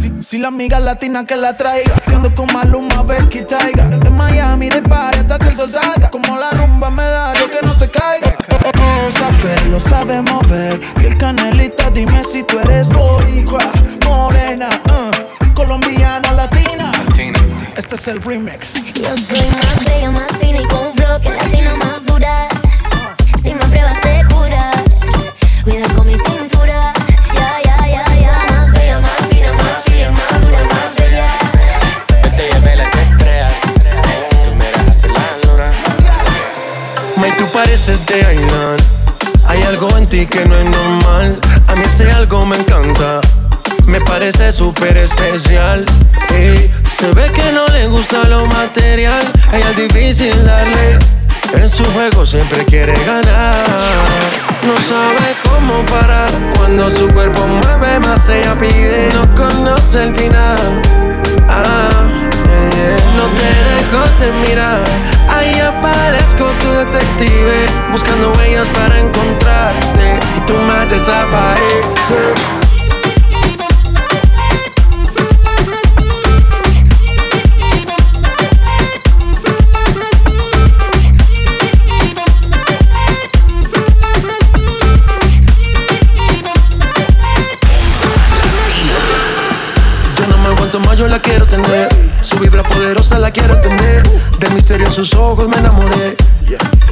si, 0.00 0.22
si 0.22 0.38
la 0.38 0.48
amiga 0.48 0.80
latina 0.80 1.26
que 1.26 1.36
la 1.36 1.56
traiga, 1.56 1.94
siendo 2.06 2.34
con 2.34 2.46
Maluma, 2.52 3.02
Becky 3.02 3.42
Taiga. 3.42 3.84
De 3.88 4.10
Miami, 4.10 4.70
de 4.70 4.80
party 4.82 5.18
hasta 5.18 5.38
que 5.38 5.48
el 5.48 5.56
sol 5.56 5.70
salga. 5.70 6.10
Como 6.10 6.38
la 6.38 6.50
rumba 6.52 6.90
me 6.90 7.02
da, 7.02 7.34
yo 7.34 7.48
que 7.48 7.66
no 7.66 7.74
se 7.74 7.90
caiga. 7.90 8.34
Oh, 8.50 8.70
oh, 8.78 9.10
oh, 9.10 9.68
lo 9.68 9.80
sabe 9.80 10.22
mover. 10.22 10.80
Piel 10.94 11.18
canelita, 11.18 11.90
dime 11.90 12.22
si 12.24 12.42
tú 12.44 12.58
eres 12.60 12.88
boricua, 12.88 13.70
morena, 14.06 14.68
uh, 14.88 15.54
colombiana, 15.54 16.32
latina. 16.32 16.92
Este 17.76 17.96
es 17.96 18.08
el 18.08 18.22
remix. 18.22 18.72
Yo 18.94 19.14
soy 19.16 19.46
más 19.50 19.84
bella, 19.84 20.10
más 20.10 20.32
fina 20.40 20.60
y 20.60 20.64
con 20.66 20.94
flow 20.94 21.20
que 21.20 21.30
latina 21.30 21.74
más 21.74 22.06
dura. 22.06 22.48
Si 23.42 23.52
me 23.52 23.64
pruebas 23.66 23.95
pareces 37.56 38.04
de 38.04 38.22
Ainan. 38.22 38.76
Hay 39.46 39.62
algo 39.62 39.88
en 39.96 40.06
ti 40.06 40.26
que 40.26 40.44
no 40.44 40.54
es 40.58 40.64
normal. 40.64 41.38
A 41.68 41.74
mí 41.74 41.82
ese 41.86 42.10
algo 42.12 42.44
me 42.44 42.54
encanta. 42.58 43.22
Me 43.86 43.98
parece 44.02 44.52
súper 44.52 44.94
especial. 44.98 45.86
Ey, 46.34 46.70
se 46.86 47.10
ve 47.14 47.30
que 47.34 47.52
no 47.52 47.66
le 47.68 47.86
gusta 47.88 48.28
lo 48.28 48.44
material. 48.46 49.22
Ella 49.54 49.70
es 49.70 49.76
difícil 49.76 50.44
darle. 50.44 50.98
En 51.54 51.70
su 51.70 51.82
juego 51.92 52.26
siempre 52.26 52.62
quiere 52.66 52.92
ganar. 53.06 53.54
No 54.66 54.76
sabe 54.76 55.34
cómo 55.44 55.82
parar. 55.86 56.30
Cuando 56.56 56.90
su 56.90 57.08
cuerpo 57.08 57.40
mueve 57.46 58.00
más, 58.00 58.28
ella 58.28 58.54
pide. 58.58 59.08
No 59.14 59.34
conoce 59.34 60.02
el 60.02 60.14
final. 60.14 60.82
Ah, 61.48 62.25
No 63.16 63.24
te 63.30 63.48
dejo 63.70 64.00
de 64.20 64.32
mirar. 64.46 64.82
Ahí 65.28 65.58
aparezco 65.60 66.44
tu 66.60 66.68
detective. 66.70 67.66
Buscando 67.92 68.32
huellas 68.32 68.68
para 68.68 69.00
encontrarte. 69.00 70.18
Y 70.36 70.40
tú 70.46 70.54
más 70.54 70.88
desapareces. 70.90 72.56
Yo 90.96 91.06
la 91.06 91.20
quiero 91.20 91.44
tener. 91.44 92.05
Su 92.36 92.42
vibra 92.42 92.62
poderosa 92.64 93.18
la 93.18 93.30
quiero 93.30 93.54
entender. 93.54 94.02
Del 94.38 94.52
misterio 94.52 94.86
en 94.86 94.92
sus 94.92 95.14
ojos 95.14 95.48
me 95.48 95.56
enamoré. 95.56 96.16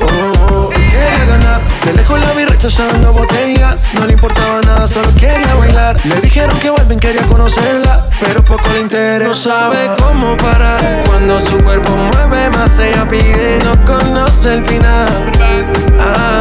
Oh, 0.01 0.55
oh, 0.55 0.71
quería 0.71 1.27
ganar. 1.27 1.61
De 1.85 1.93
lejos 1.93 2.19
la 2.19 2.33
vi 2.33 2.47
rechazando 2.47 3.13
botellas. 3.13 3.91
No 3.93 4.07
le 4.07 4.15
importaba 4.15 4.63
nada, 4.63 4.89
solo 4.89 5.11
quería 5.21 5.55
bailar. 5.55 6.01
Le 6.07 6.19
dijeron 6.23 6.59
que 6.61 6.71
vuelven, 6.71 6.99
quería 6.99 7.27
conocerla. 7.27 8.09
Pero 8.21 8.43
poco 8.43 8.71
le 8.73 8.81
interesa. 8.81 9.29
No 9.29 9.35
sabe 9.35 9.91
cómo 9.99 10.35
parar. 10.39 11.03
Cuando 11.05 11.39
su 11.41 11.59
cuerpo 11.59 11.91
mueve 11.91 12.49
más, 12.57 12.79
ella 12.79 13.07
pide. 13.07 13.59
No 13.65 13.79
conoce 13.85 14.55
el 14.55 14.65
final. 14.65 15.31
Ah. 16.01 16.41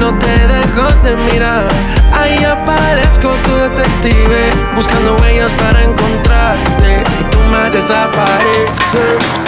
No 0.00 0.18
te 0.18 0.48
dejo 0.48 0.88
de 1.04 1.16
mirar. 1.32 1.68
Ahí 2.12 2.42
aparezco 2.42 3.36
tu 3.44 3.54
detective. 3.54 4.50
Buscando 4.74 5.16
huellas 5.18 5.52
para 5.52 5.84
encontrarte. 5.84 7.27
Y 7.58 9.47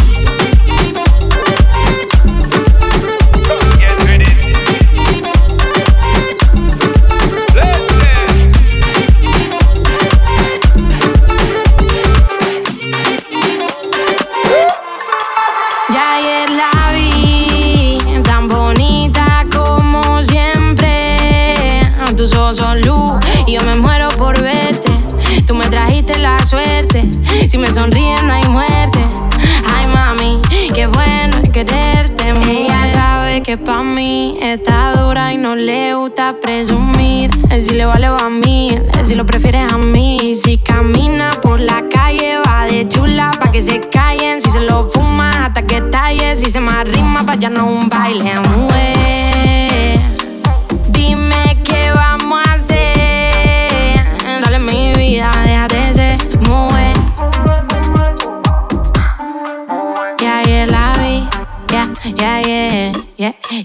Si 27.70 27.74
me 27.74 27.82
sonríes 27.82 28.22
no 28.24 28.32
hay 28.32 28.48
muerte. 28.48 28.98
Ay 29.76 29.86
mami, 29.86 30.42
qué 30.74 30.88
bueno 30.88 31.36
quererte. 31.52 32.30
Ella 32.48 32.88
sabe 32.90 33.42
que 33.42 33.56
pa' 33.56 33.84
mí 33.84 34.36
está 34.42 34.96
dura 34.96 35.32
y 35.32 35.36
no 35.36 35.54
le 35.54 35.94
gusta 35.94 36.34
presumir. 36.42 37.30
Si 37.48 37.74
le 37.74 37.86
vale 37.86 38.08
va 38.08 38.26
a 38.26 38.28
mí, 38.28 38.76
si 39.04 39.14
lo 39.14 39.24
prefieres 39.24 39.72
a 39.72 39.78
mí. 39.78 40.34
Si 40.42 40.58
camina 40.58 41.30
por 41.42 41.60
la 41.60 41.84
calle 41.88 42.38
va 42.44 42.66
de 42.66 42.88
chula 42.88 43.30
pa' 43.38 43.52
que 43.52 43.62
se 43.62 43.78
callen. 43.78 44.42
Si 44.42 44.50
se 44.50 44.62
lo 44.62 44.90
fuma 44.90 45.30
hasta 45.46 45.62
que 45.62 45.80
talle. 45.80 46.34
Si 46.36 46.50
se 46.50 46.58
me 46.58 46.72
arrima 46.72 47.24
pa' 47.24 47.36
ya 47.36 47.50
no 47.50 47.66
un 47.66 47.88
baile. 47.88 48.32
Mujer, 48.40 49.39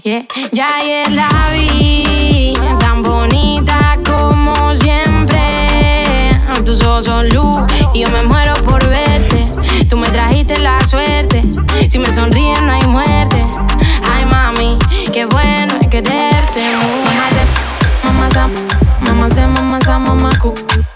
yeah. 0.06 0.24
Ya 0.52 0.66
ayer 0.76 1.10
la 1.10 1.28
vi, 1.52 2.54
tan 2.78 3.02
bonita 3.02 3.98
como 4.06 4.74
siempre. 4.76 5.40
Tus 6.64 6.80
ojos 6.84 7.06
son 7.06 7.28
luz 7.30 7.58
y 7.92 8.00
yo 8.00 8.10
me 8.10 8.22
muero 8.22 8.54
por 8.64 8.88
verte. 8.88 9.48
Tú 9.88 9.96
me 9.96 10.08
trajiste 10.08 10.58
la 10.58 10.80
suerte. 10.86 11.42
Si 11.90 11.98
me 11.98 12.12
sonríes 12.12 12.62
no 12.62 12.72
hay 12.72 12.86
muerte. 12.86 13.44
Ay 14.14 14.24
mami, 14.26 14.78
qué 15.12 15.26
bueno 15.26 15.74
es 15.80 15.88
quererte. 15.88 16.62
Mamá 17.04 17.28
se, 17.34 18.06
mamá 18.06 18.30
se, 18.30 19.10
mamá 19.10 19.28
se, 19.30 19.46
mamá 19.46 19.80
se, 19.80 19.90
mamá 19.90 20.95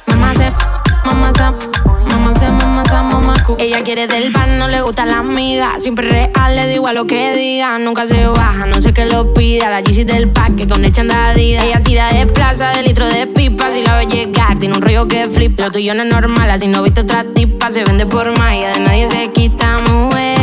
Ella 3.58 3.82
quiere 3.82 4.06
del 4.06 4.32
pan, 4.32 4.58
no 4.58 4.68
le 4.68 4.80
gusta 4.82 5.04
la 5.04 5.18
amiga. 5.18 5.74
Siempre 5.78 6.08
real, 6.08 6.56
le 6.56 6.66
da 6.66 6.72
igual 6.72 6.94
lo 6.94 7.06
que 7.06 7.34
diga. 7.34 7.78
Nunca 7.78 8.06
se 8.06 8.26
baja, 8.26 8.66
no 8.66 8.80
sé 8.80 8.92
qué 8.92 9.06
lo 9.06 9.32
pida. 9.32 9.70
La 9.70 9.80
GC 9.80 10.04
del 10.04 10.28
pack 10.28 10.68
con 10.68 10.84
el 10.84 10.92
chandadida. 10.92 11.64
Ella 11.64 11.82
tira 11.82 12.12
de 12.12 12.26
plaza, 12.26 12.70
de 12.72 12.82
litro 12.82 13.06
de 13.06 13.26
pipa. 13.26 13.70
Si 13.70 13.82
la 13.82 13.96
ve 13.96 14.06
llegar, 14.06 14.58
tiene 14.58 14.74
un 14.74 14.82
rollo 14.82 15.08
que 15.08 15.26
flipa. 15.26 15.64
Lo 15.64 15.70
tuyo 15.70 15.94
no 15.94 16.02
es 16.02 16.08
normal, 16.08 16.50
así 16.50 16.66
no 16.66 16.82
viste 16.82 17.02
otra 17.02 17.24
tipa. 17.24 17.70
Se 17.70 17.84
vende 17.84 18.06
por 18.06 18.30
magia, 18.38 18.70
de 18.70 18.80
nadie 18.80 19.08
se 19.10 19.30
quita, 19.30 19.78
mujer. 19.80 20.38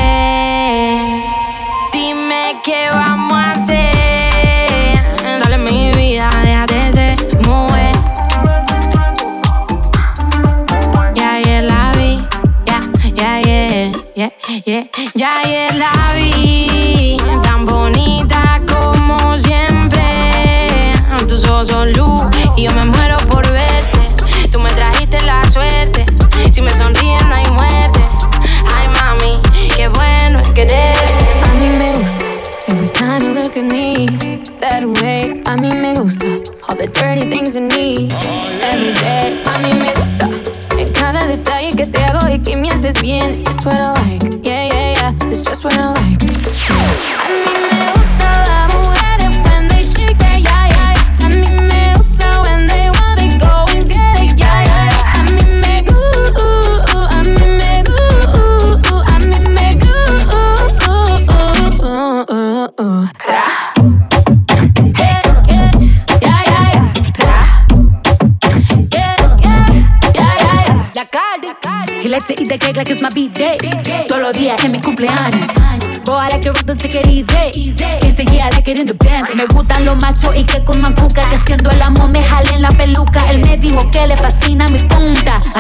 Dime 1.93 2.57
qué 2.63 2.87
vamos 2.91 3.37
a 3.37 3.51
hacer. 3.51 3.96
Ya 15.17 15.31
ayer 15.39 15.73
la 15.73 16.06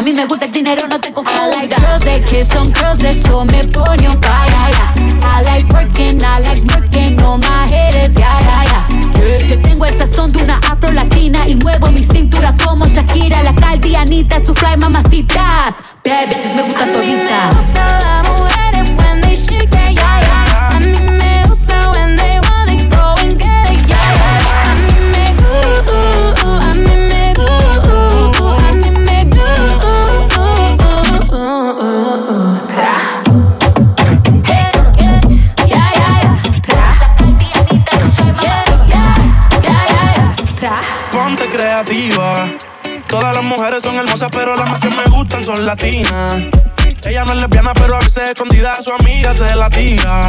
mí 0.07 0.13
me 0.13 0.25
gusta 0.25 0.45
el 0.45 0.51
dinero, 0.53 0.87
no 0.87 0.99
te. 1.01 1.09
I 1.09 1.49
like 1.49 1.75
girls 1.75 2.05
that 2.05 2.23
kiss 2.29 2.55
on 2.55 2.71
girls, 2.71 3.03
eso 3.03 3.43
me 3.43 3.63
pone 3.73 4.07
on 4.07 4.26
son 43.81 43.95
hermosas, 43.95 44.29
pero 44.31 44.55
las 44.55 44.69
más 44.69 44.79
que 44.79 44.89
me 44.89 45.03
gustan 45.05 45.45
son 45.45 45.65
latinas. 45.65 46.35
Ella 47.05 47.23
no 47.25 47.33
es 47.33 47.39
lesbiana, 47.39 47.73
pero 47.73 47.95
a 47.95 47.99
veces 47.99 48.29
escondida 48.29 48.75
su 48.75 48.91
amiga 48.91 49.33
se 49.33 49.55
la 49.55 49.69
tira. 49.69 50.21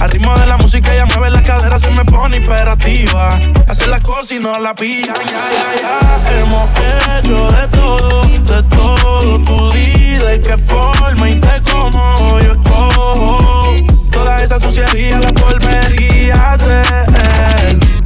Al 0.00 0.10
ritmo 0.10 0.34
de 0.34 0.46
la 0.46 0.56
música 0.56 0.94
ella 0.94 1.06
mueve 1.06 1.30
las 1.30 1.42
caderas, 1.42 1.80
se 1.80 1.90
me 1.90 2.04
pone 2.04 2.36
imperativa. 2.36 3.30
Hace 3.66 3.86
las 3.86 4.00
cosas 4.00 4.32
y 4.32 4.38
no 4.38 4.58
la 4.58 4.74
pillan, 4.74 5.14
ya, 5.14 5.48
ya, 5.52 5.82
ya. 5.82 6.38
Hemos 6.38 6.70
hecho 7.18 7.46
de 7.48 7.68
todo, 7.68 8.20
de 8.22 8.62
todo. 8.64 9.44
Tú 9.44 9.70
di 9.70 10.18
de 10.18 10.40
qué 10.40 10.56
forma 10.56 11.30
y 11.30 11.38
de 11.38 11.62
cómo 11.70 12.40
yo 12.40 12.52
escojo. 12.52 13.64
Toda 14.12 14.36
esa 14.36 14.60
suciedad 14.60 15.22
la 15.22 15.40
volvería 15.40 16.34
a 16.34 16.52
hacer. 16.52 17.12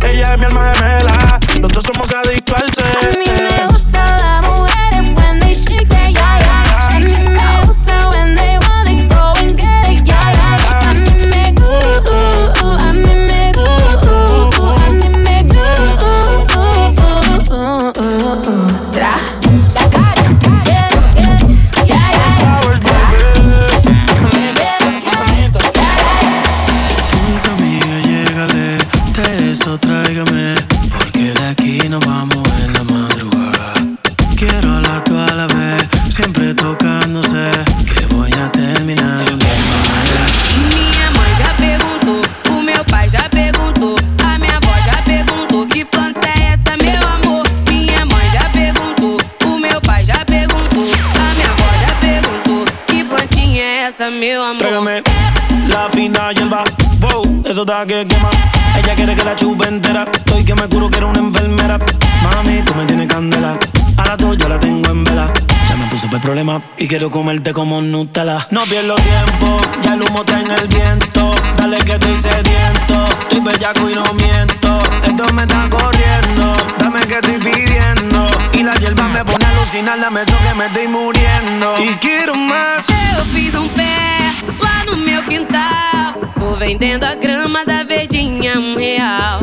Ella 0.05 0.35
es 0.35 0.39
mi 0.39 0.45
alma 0.45 0.73
gemela, 0.75 1.06
y 66.77 66.87
quiero 66.87 67.11
comerte 67.11 67.55
como 67.55 67.81
Nutella. 67.81 68.47
No 68.51 68.65
pierdo 68.65 68.95
tiempo, 68.97 69.59
ya 69.81 69.95
el 69.95 70.03
humo 70.03 70.21
está 70.21 70.39
en 70.39 70.51
el 70.51 70.69
viento. 70.69 71.35
Dale 71.57 71.79
que 71.79 71.93
estoy 71.93 72.21
sediento, 72.21 73.09
estoy 73.21 73.41
bellaco 73.41 73.89
y 73.89 73.95
no 73.95 74.05
miento. 74.13 74.83
Esto 75.03 75.33
me 75.33 75.43
está 75.43 75.67
corriendo, 75.71 76.55
dame 76.79 77.07
que 77.07 77.15
estoy 77.15 77.39
pidiendo. 77.39 78.29
Y 78.53 78.63
la 78.63 78.75
hierba 78.75 79.09
me 79.09 79.25
pone 79.25 79.47
a 79.47 79.49
alucinar, 79.49 79.99
dame 79.99 80.21
eso 80.21 80.37
que 80.47 80.55
me 80.55 80.67
estoy 80.67 80.89
muriendo. 80.89 81.83
Y 81.83 81.95
quiero 82.01 82.35
más. 82.35 82.87
Eu 83.17 83.25
fiz 83.33 83.55
um 83.55 83.69
pé 83.71 84.35
lá 84.61 84.85
no 84.85 84.97
meu 84.99 85.23
quintal. 85.25 86.21
Tô 86.39 86.55
vendendo 86.57 87.05
a 87.05 87.15
grama 87.15 87.65
da 87.65 87.83
verdinha 87.83 88.59
um 88.59 88.77
real. 88.77 89.41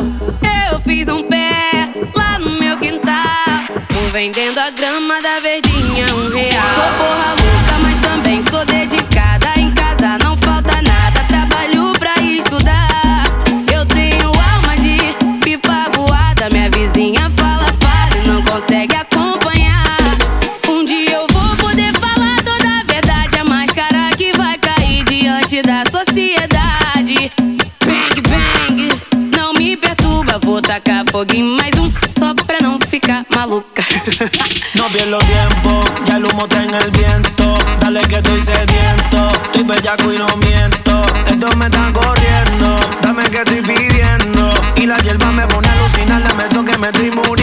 Eu 0.70 0.80
fiz 0.80 1.08
um 1.08 1.24
pé 1.24 1.90
lá 2.14 2.38
no 2.38 2.50
meu 2.50 2.78
quintal. 2.78 3.64
Tô 3.88 4.00
vendendo 4.12 4.60
a 4.60 4.70
grama 4.70 5.20
da 5.20 5.40
verdinha 5.40 5.73
um 6.02 6.28
real. 6.28 6.68
Sou 6.74 6.90
porra 6.98 7.30
louca, 7.30 7.78
mas 7.82 7.98
também 7.98 8.42
sou 8.50 8.64
dedicada. 8.64 9.48
Em 9.56 9.70
casa 9.72 10.18
não 10.22 10.36
falta 10.36 10.82
nada, 10.82 11.22
trabalho 11.24 11.92
pra 11.98 12.14
estudar. 12.20 13.24
Eu 13.72 13.84
tenho 13.86 14.26
alma 14.28 14.76
de 14.76 14.98
pipa 15.42 15.90
voada. 15.94 16.50
Minha 16.50 16.70
vizinha 16.70 17.30
fala, 17.30 17.72
fala 17.80 18.22
e 18.22 18.26
não 18.26 18.42
consegue 18.42 18.96
acompanhar. 18.96 19.96
Um 20.68 20.84
dia 20.84 21.12
eu 21.12 21.26
vou 21.32 21.56
poder 21.56 21.92
falar 21.98 22.36
toda 22.42 22.68
a 22.80 22.84
verdade. 22.92 23.38
A 23.38 23.44
máscara 23.44 24.10
que 24.16 24.32
vai 24.36 24.58
cair 24.58 25.04
diante 25.04 25.62
da 25.62 25.84
sociedade. 25.90 27.30
Bang, 27.86 28.20
bang, 28.28 29.36
não 29.36 29.52
me 29.52 29.76
perturba. 29.76 30.38
Vou 30.42 30.60
tacar 30.60 31.04
fogo 31.10 31.34
em 31.34 31.44
mais 31.44 31.73
No 34.74 34.86
pierdo 34.88 35.18
tiempo, 35.18 35.84
ya 36.06 36.16
el 36.16 36.24
humo 36.24 36.44
está 36.44 36.64
en 36.64 36.74
el 36.74 36.90
viento. 36.92 37.58
Dale 37.78 38.00
que 38.08 38.16
estoy 38.16 38.42
sediento, 38.42 39.30
estoy 39.44 39.64
bellaco 39.64 40.12
y 40.12 40.16
no 40.16 40.34
miento. 40.38 41.04
Esto 41.26 41.54
me 41.56 41.66
está 41.66 41.92
corriendo, 41.92 42.80
dame 43.02 43.24
que 43.24 43.38
estoy 43.38 43.60
pidiendo. 43.60 44.50
Y 44.76 44.86
la 44.86 44.96
hierba 44.98 45.30
me 45.32 45.46
pone 45.46 45.68
a 45.68 45.72
alucinar, 45.72 46.22
eso 46.50 46.64
que 46.64 46.78
me 46.78 46.86
estoy 46.86 47.10
muriendo. 47.10 47.33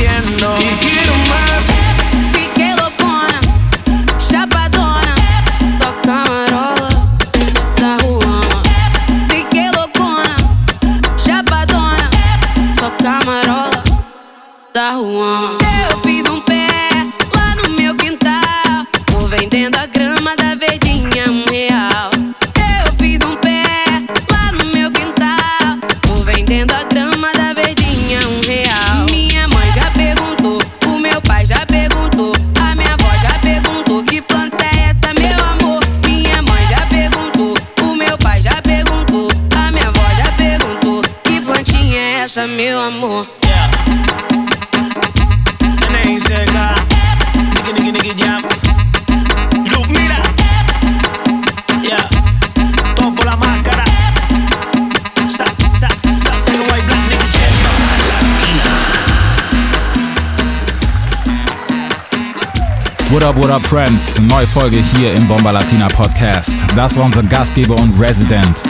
What 63.21 63.35
up, 63.35 63.43
what 63.43 63.51
up, 63.51 63.63
Friends? 63.63 64.19
Neue 64.19 64.47
Folge 64.47 64.77
hier 64.77 65.13
im 65.13 65.27
Bomba 65.27 65.51
Latina 65.51 65.87
Podcast. 65.87 66.55
Das 66.75 66.97
war 66.97 67.05
unser 67.05 67.21
Gastgeber 67.21 67.75
und 67.75 67.93
Resident, 68.01 68.63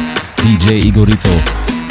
DJ 0.44 0.88
Igorito. 0.88 1.30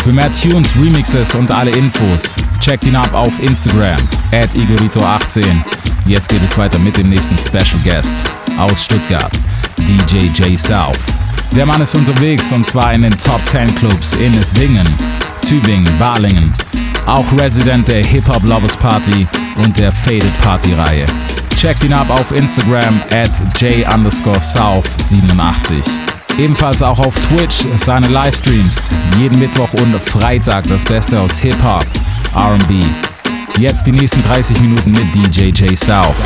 Für 0.04 0.12
mehr 0.12 0.30
Tunes, 0.30 0.76
Remixes 0.76 1.34
und 1.34 1.50
alle 1.50 1.70
Infos, 1.70 2.36
checkt 2.60 2.84
ihn 2.84 2.94
ab 2.96 3.14
auf 3.14 3.40
Instagram, 3.40 3.96
at 4.32 4.54
Igorito18. 4.54 5.42
Jetzt 6.04 6.28
geht 6.28 6.42
es 6.44 6.58
weiter 6.58 6.78
mit 6.78 6.98
dem 6.98 7.08
nächsten 7.08 7.38
Special 7.38 7.80
Guest 7.82 8.14
aus 8.58 8.84
Stuttgart, 8.84 9.32
DJ 9.78 10.26
J 10.26 10.58
South. 10.58 11.00
Der 11.56 11.64
Mann 11.64 11.80
ist 11.80 11.94
unterwegs 11.94 12.52
und 12.52 12.66
zwar 12.66 12.92
in 12.92 13.00
den 13.02 13.16
Top 13.16 13.40
10 13.46 13.74
Clubs 13.74 14.12
in 14.12 14.44
Singen, 14.44 14.86
Tübingen, 15.40 15.88
Balingen, 15.98 16.52
auch 17.06 17.32
Resident 17.38 17.88
der 17.88 18.04
Hip 18.04 18.28
Hop 18.28 18.44
Lovers 18.44 18.76
Party 18.76 19.26
und 19.64 19.78
der 19.78 19.90
Faded 19.90 20.38
Party 20.42 20.74
Reihe. 20.74 21.06
Checkt 21.60 21.84
ihn 21.84 21.92
ab 21.92 22.08
auf 22.08 22.32
Instagram 22.32 23.02
at 23.12 23.30
j_south87. 23.56 25.86
Ebenfalls 26.38 26.80
auch 26.80 26.98
auf 26.98 27.18
Twitch 27.18 27.66
seine 27.76 28.08
Livestreams. 28.08 28.90
Jeden 29.18 29.38
Mittwoch 29.38 29.74
und 29.74 29.94
Freitag 30.00 30.66
das 30.68 30.84
Beste 30.84 31.20
aus 31.20 31.38
Hip-Hop, 31.38 31.84
RB. 32.34 32.86
Jetzt 33.58 33.86
die 33.86 33.92
nächsten 33.92 34.22
30 34.22 34.58
Minuten 34.62 34.92
mit 34.92 35.14
DJ 35.14 35.50
J 35.50 35.78
South. 35.78 36.16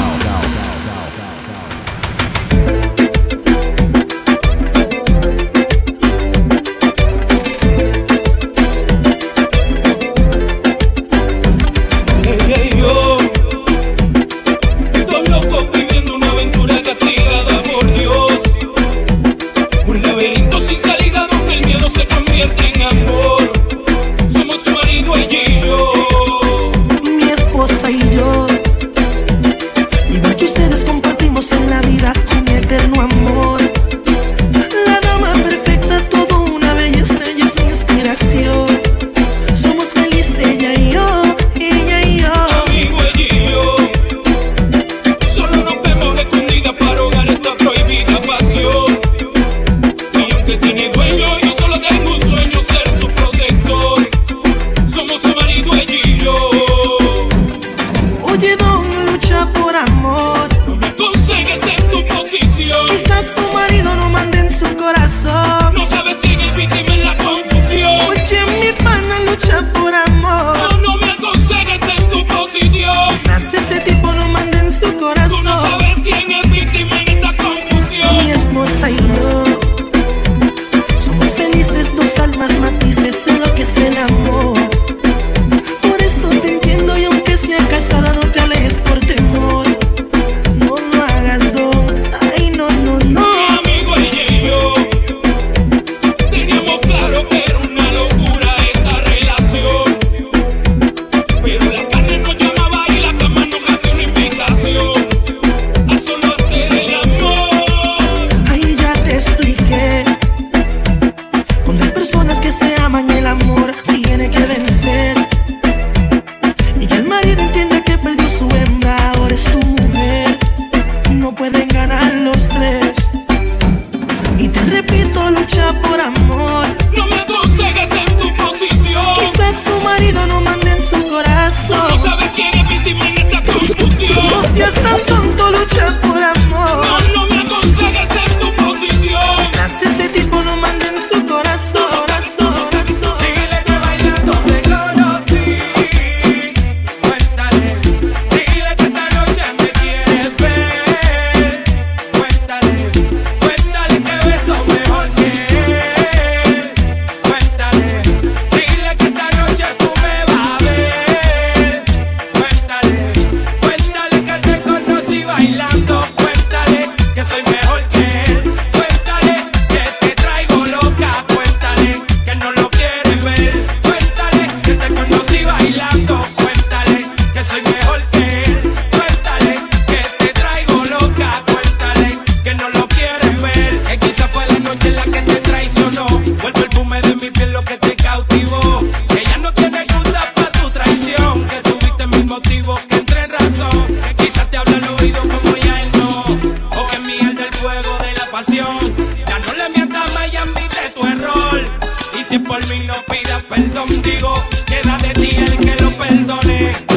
por 202.65 202.77
mí 202.77 202.87
no 202.87 202.95
pidas 203.07 203.43
perdón, 203.43 204.03
digo, 204.03 204.43
queda 204.67 204.99
de 204.99 205.15
ti 205.15 205.37
el 205.37 205.59
que 205.59 205.83
lo 205.83 205.91
perdone. 205.99 206.94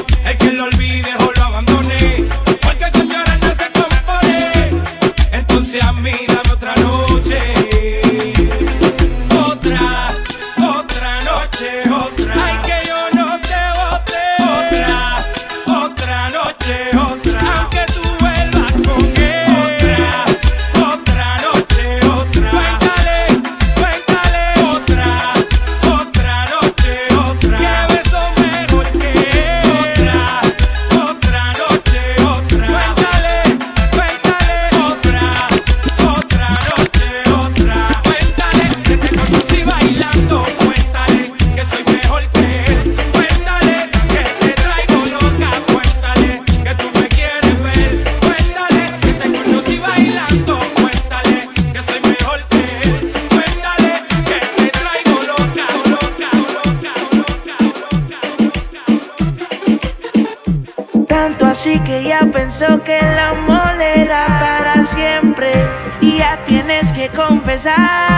Confesar. 67.09 68.16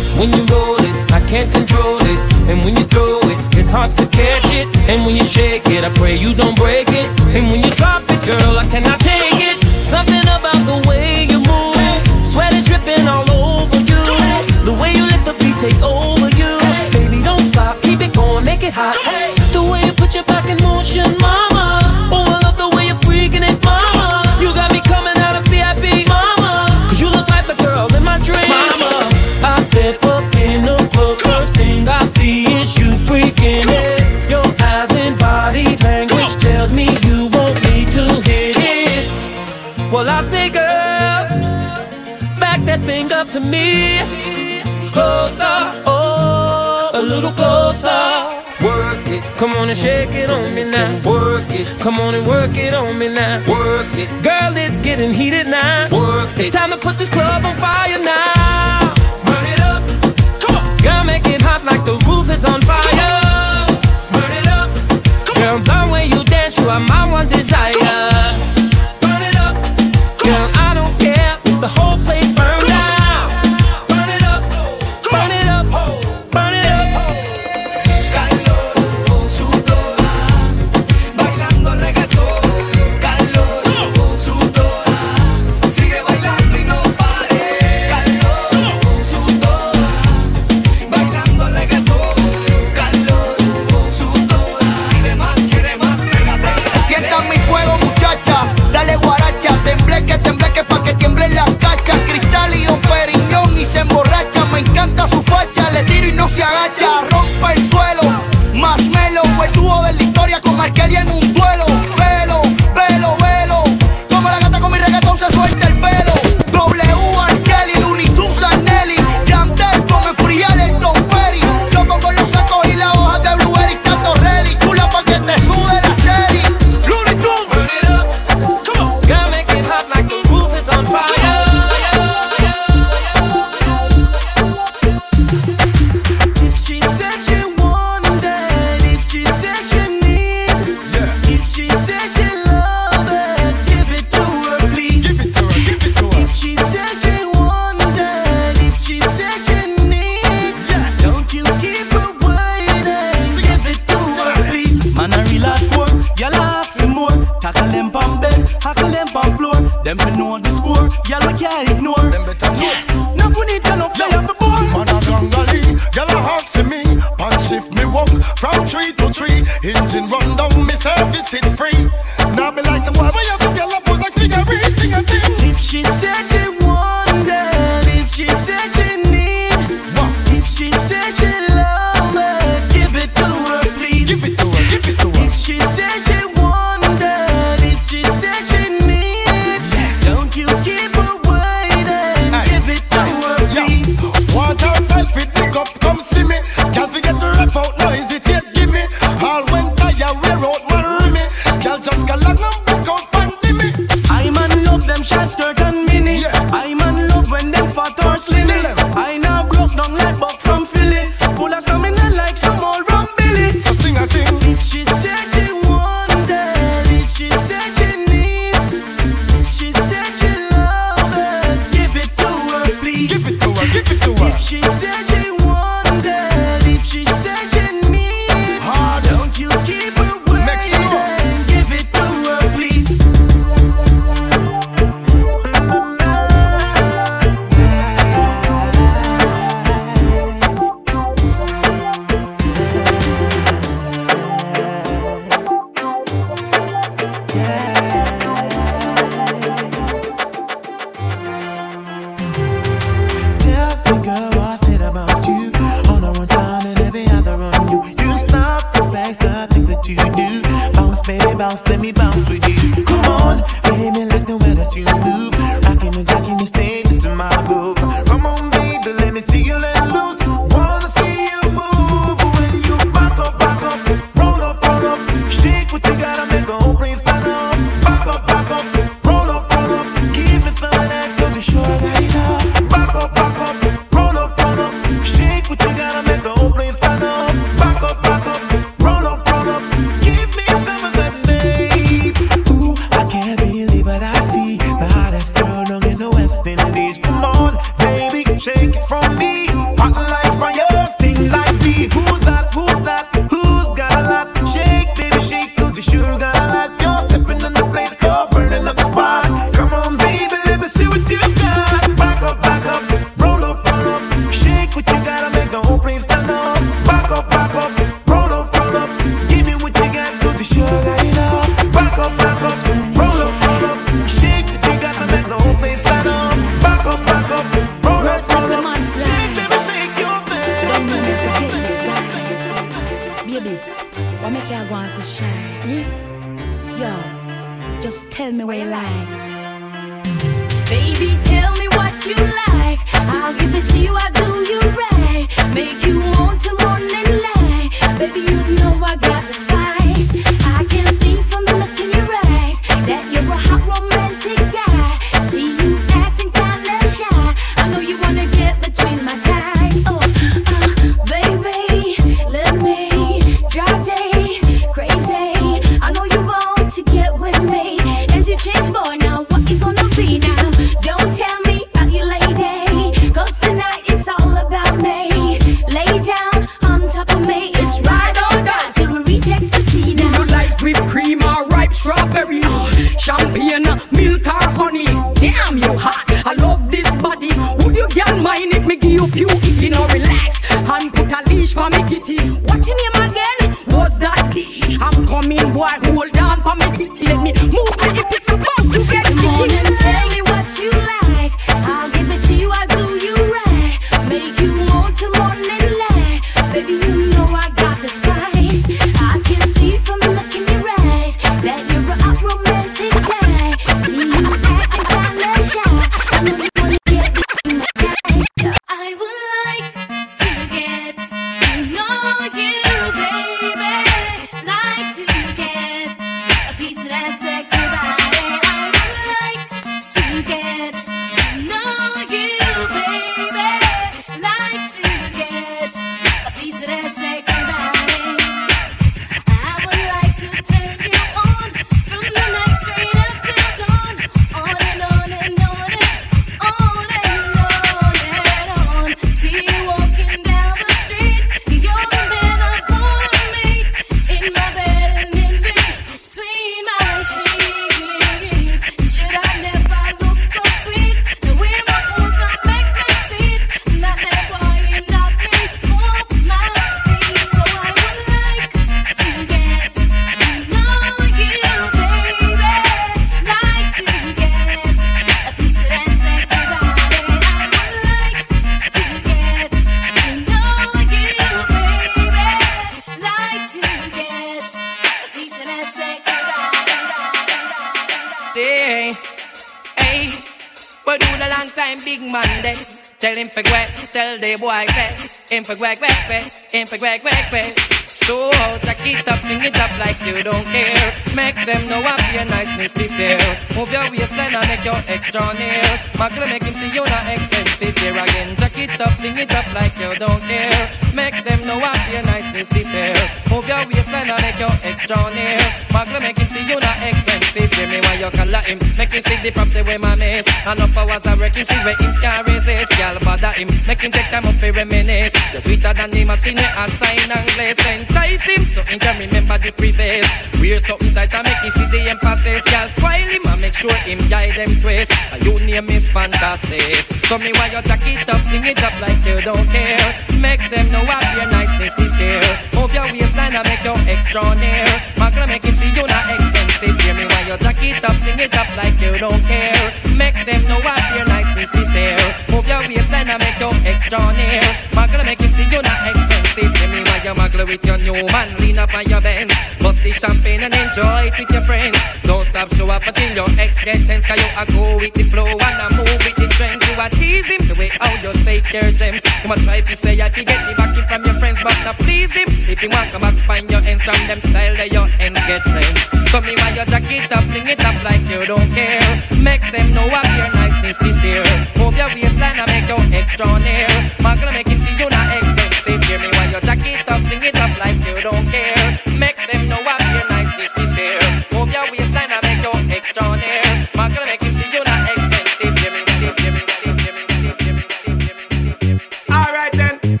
Infra 495.36 495.54
guac 495.54 495.78
quack 495.78 496.06
guac. 496.06 496.66
for 496.66 496.78
quack 496.78 497.02
quack 497.02 497.28
guac. 497.28 497.65
So 498.06 498.30
jack 498.62 498.86
it 498.86 499.08
up, 499.08 499.18
fling 499.18 499.42
it 499.42 499.58
up 499.58 499.76
like 499.82 499.98
you 500.06 500.22
don't 500.22 500.46
care. 500.54 500.94
Make 501.16 501.42
them 501.42 501.58
know 501.66 501.82
what 501.82 501.98
your 502.14 502.24
niceness 502.24 502.70
this 502.70 502.92
here. 502.94 503.18
Move 503.58 503.72
your 503.72 503.90
waistline 503.90 504.30
and 504.30 504.46
make 504.46 504.62
your 504.62 504.78
extra 504.86 505.26
near. 505.34 505.74
Magle 505.98 506.30
make 506.30 506.44
him 506.44 506.54
see 506.54 506.70
you 506.70 506.86
not 506.86 507.02
expensive 507.02 507.76
here 507.78 507.98
again. 507.98 508.36
Jack 508.36 508.58
it 508.62 508.80
up, 508.80 508.94
fling 509.02 509.18
it 509.18 509.34
up 509.34 509.50
like 509.52 509.74
you 509.82 509.90
don't 509.98 510.22
care. 510.22 510.70
Make 510.94 511.18
them 511.26 511.40
know 511.50 511.58
what 511.58 511.82
your 511.90 512.02
niceness 512.06 512.46
this 512.54 512.70
here. 512.70 513.10
Move 513.26 513.48
your 513.48 513.66
waistline 513.74 514.06
and 514.06 514.22
make 514.22 514.38
your 514.38 514.54
extra 514.62 515.02
near. 515.10 515.42
Magle 515.74 515.98
make 515.98 516.18
him 516.18 516.28
see 516.30 516.46
you 516.46 516.60
not 516.62 516.78
expensive. 516.78 517.50
Give 517.58 517.70
me 517.74 517.80
why 517.82 517.98
you 517.98 518.10
color 518.14 518.42
him. 518.46 518.58
Make 518.78 518.94
him 518.94 519.02
see 519.02 519.18
the 519.18 519.32
property 519.34 519.62
where 519.66 519.82
my 519.82 519.98
miss. 519.98 520.22
Enough 520.46 520.78
hours 520.78 521.02
I 521.02 521.18
work 521.18 521.34
him, 521.34 521.44
see 521.44 521.58
where 521.66 521.74
him 521.74 521.90
can 521.98 522.22
resist. 522.30 522.70
Y'all 522.78 523.02
bother 523.02 523.34
him. 523.34 523.50
Make 523.66 523.82
him 523.82 523.90
take 523.90 524.06
time 524.06 524.30
up 524.30 524.38
to 524.38 524.52
reminisce. 524.52 525.10
You're 525.32 525.42
sweeter 525.42 525.74
than 525.74 525.90
the 525.90 526.04
machine 526.04 526.38
a 526.38 526.70
sign 526.70 527.10
and 527.10 527.26
glaze 527.34 527.58
entice 527.96 528.22
him 528.22 528.44
So 528.44 528.62
he 528.62 528.78
can 528.78 528.96
remember 528.98 529.38
the 529.38 529.52
previous. 529.52 530.06
Wear 530.40 530.60
something 530.60 530.92
tight 530.92 531.14
and 531.14 531.24
make 531.26 531.42
him 531.42 531.52
see 531.52 531.68
the 531.72 531.90
emphasis. 531.90 532.44
Girl 532.44 532.68
spoil 532.76 533.08
him 533.08 533.24
and 533.26 533.40
make 533.40 533.54
sure 533.54 533.74
him 533.88 533.98
guide 534.08 534.36
them 534.36 534.52
twist. 534.60 534.92
A 535.12 535.16
you 535.24 535.38
name 535.44 535.68
is 535.70 535.88
fantastic. 535.90 536.84
So 537.08 537.18
me 537.18 537.32
why 537.32 537.48
you 537.48 537.62
jack 537.62 537.84
it 537.86 538.08
up, 538.08 538.20
fling 538.28 538.44
it 538.44 538.62
up 538.62 538.76
like 538.80 539.00
you 539.04 539.20
don't 539.22 539.48
care. 539.48 539.88
Make 540.20 540.44
them 540.50 540.66
know 540.70 540.84
what 540.84 541.04
your 541.16 541.28
niceness 541.28 541.74
this 541.74 541.94
year 542.00 542.20
Move 542.54 542.72
your 542.74 542.88
waistline 542.92 543.34
and 543.34 543.46
make 543.46 543.64
your 543.64 543.78
extra 543.86 544.22
near. 544.36 544.68
Magna 544.98 545.26
make 545.26 545.44
him 545.44 545.54
see 545.54 545.70
you 545.72 545.86
not 545.86 546.06
expensive. 546.10 546.76
Hear 546.80 546.94
me 546.94 547.04
why 547.06 547.22
you 547.28 547.36
jack 547.38 547.62
it 547.62 547.84
up, 547.84 547.96
fling 548.02 548.20
it 548.20 548.34
up 548.34 548.48
like 548.56 548.76
you 548.80 548.92
don't 548.98 549.22
care. 549.24 549.70
Make 549.96 550.18
them 550.26 550.42
know 550.48 550.60
what 550.60 550.82
your 550.94 551.06
niceness 551.06 551.35
this 551.36 551.70
year 551.74 551.96
Move 552.32 552.46
your 552.48 552.60
waistline 552.68 553.08
and 553.08 553.20
make 553.22 553.38
your 553.38 553.52
extra 553.68 554.00
near 554.16 554.44
Magna 554.74 555.04
make 555.04 555.20
him 555.20 555.30
see 555.32 555.44
you 555.52 555.60
not 555.62 555.84
expensive 555.84 556.26
Hear 556.36 556.68
me 556.68 556.84
why 556.84 557.00
you 557.00 557.14
muggle 557.16 557.48
with 557.48 557.64
your 557.64 557.78
new 557.78 558.04
man, 558.12 558.28
lean 558.36 558.58
up 558.58 558.74
on 558.74 558.84
your 558.88 559.00
bench. 559.00 559.32
Bust 559.60 559.82
the 559.82 559.90
champagne 559.90 560.42
and 560.42 560.52
enjoy 560.52 561.08
it 561.08 561.16
with 561.18 561.30
your 561.30 561.42
friends. 561.42 561.78
Don't 562.02 562.26
stop, 562.28 562.52
show 562.54 562.68
up 562.68 562.86
until 562.86 563.08
your 563.14 563.28
ex 563.40 563.62
get 563.64 563.80
tense. 563.86 564.06
Cause 564.06 564.20
you 564.20 564.28
a 564.36 564.44
go 564.52 564.76
with 564.76 564.92
the 564.92 565.04
flow 565.04 565.24
and 565.24 565.58
a 565.60 565.66
move 565.76 566.00
with 566.04 566.16
the 566.16 566.28
trend. 566.36 566.60
You 566.60 566.74
a 566.76 566.88
tease 566.90 567.26
him 567.26 567.40
the 567.48 567.54
way 567.56 567.70
how 567.80 567.92
you 568.04 568.12
shake 568.24 568.52
your 568.52 568.70
gems. 568.72 569.02
You 569.22 569.28
must 569.28 569.44
try 569.44 569.60
to 569.60 569.76
say 569.76 570.00
I 570.00 570.08
to 570.08 570.24
get 570.24 570.44
the 570.44 570.54
backing 570.54 570.86
from 570.86 571.04
your 571.04 571.16
friends, 571.16 571.40
but 571.42 571.56
not 571.64 571.78
please 571.78 572.12
him. 572.12 572.28
If 572.48 572.62
you 572.62 572.68
want 572.68 572.90
come 572.90 573.00
back, 573.02 573.14
find 573.24 573.50
your 573.50 573.60
ends 573.64 573.82
from 573.82 574.00
them 574.08 574.20
style 574.20 574.54
that 574.56 574.72
your 574.72 574.86
ends 575.00 575.20
get 575.24 575.42
friends. 575.44 575.80
So 576.12 576.20
me 576.20 576.36
while 576.36 576.54
you 576.54 576.64
jack 576.68 576.88
it 576.88 577.12
up, 577.12 577.24
fling 577.24 577.48
it 577.48 577.64
up 577.64 577.76
like 577.84 578.04
you 578.08 578.24
don't 578.24 578.50
care. 578.52 578.92
Make 579.20 579.44
them 579.52 579.66
know 579.72 579.86
what 579.88 580.06
your 580.16 580.30
niceness 580.32 580.78
this 580.78 581.02
year. 581.04 581.25
Move 581.58 581.76
your 581.76 581.88
waistline 581.94 582.38
and 582.38 582.48
make 582.50 582.68
your 582.68 582.82
extra 582.92 583.26
near. 583.40 583.68
Magna 584.02 584.30
make 584.32 584.48
him 584.48 584.58
see 584.58 584.76
you 584.82 584.88
not 584.90 585.08
expensive. 585.16 585.82
Hear 585.84 585.98
me 586.00 586.08
while 586.16 586.30
you 586.30 586.40
jack 586.40 586.62
it 586.66 586.88
up, 586.88 587.00
fling 587.06 587.22
it 587.22 587.36
up 587.36 587.52
like 587.58 587.78
you 587.86 587.96
don't 588.02 588.26
care. 588.30 588.66
Make 588.98 589.18
them 589.28 589.42
know 589.48 589.60
what 589.66 589.80
your 589.94 590.06
niceness 590.08 590.52
this 590.56 590.72
year. 590.78 591.00
Move 591.32 591.50
your 591.52 591.66
waistline 591.72 592.10
and 592.12 592.22
make 592.22 592.42
your 592.42 592.56
extra 592.76 593.04
near. 593.22 593.68
Magna 593.76 594.00
make 594.06 594.22
him 594.22 594.32
see 594.34 594.50
you 594.56 594.62
not 594.64 594.82
expensive. 594.90 595.54
Hear 595.60 595.70
me, 595.74 595.80
hear 596.02 596.12
me, 596.12 596.12
hear 596.22 596.32
me, 596.32 596.42
hear 596.62 596.92
me, 596.94 597.02
hear 597.42 597.54
me. 597.56 598.80
Alright 599.10 599.52
then. 599.52 600.00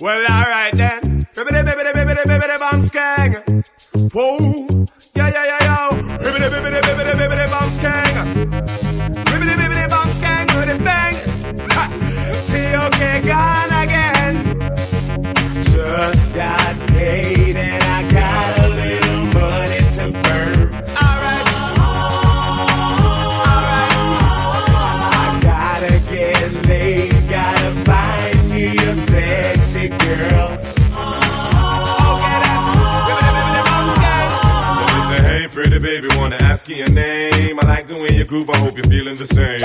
Well, 0.00 0.22
alright 0.30 0.74
then. 0.74 1.00
Bibbidi 1.36 1.60
bibbidi 1.66 1.92
bibbidi 1.96 2.22
bibbidi 2.30 2.56
bum 2.58 2.86
skang. 2.86 3.32
Whoa. 4.14 4.84
Yeah, 5.14 5.28
yeah, 5.28 5.44
yeah, 5.44 5.51
got 13.24 13.71
groove, 38.32 38.48
I 38.48 38.56
hope 38.56 38.74
you're 38.76 38.86
feeling 38.86 39.16
the 39.16 39.26
same. 39.26 39.60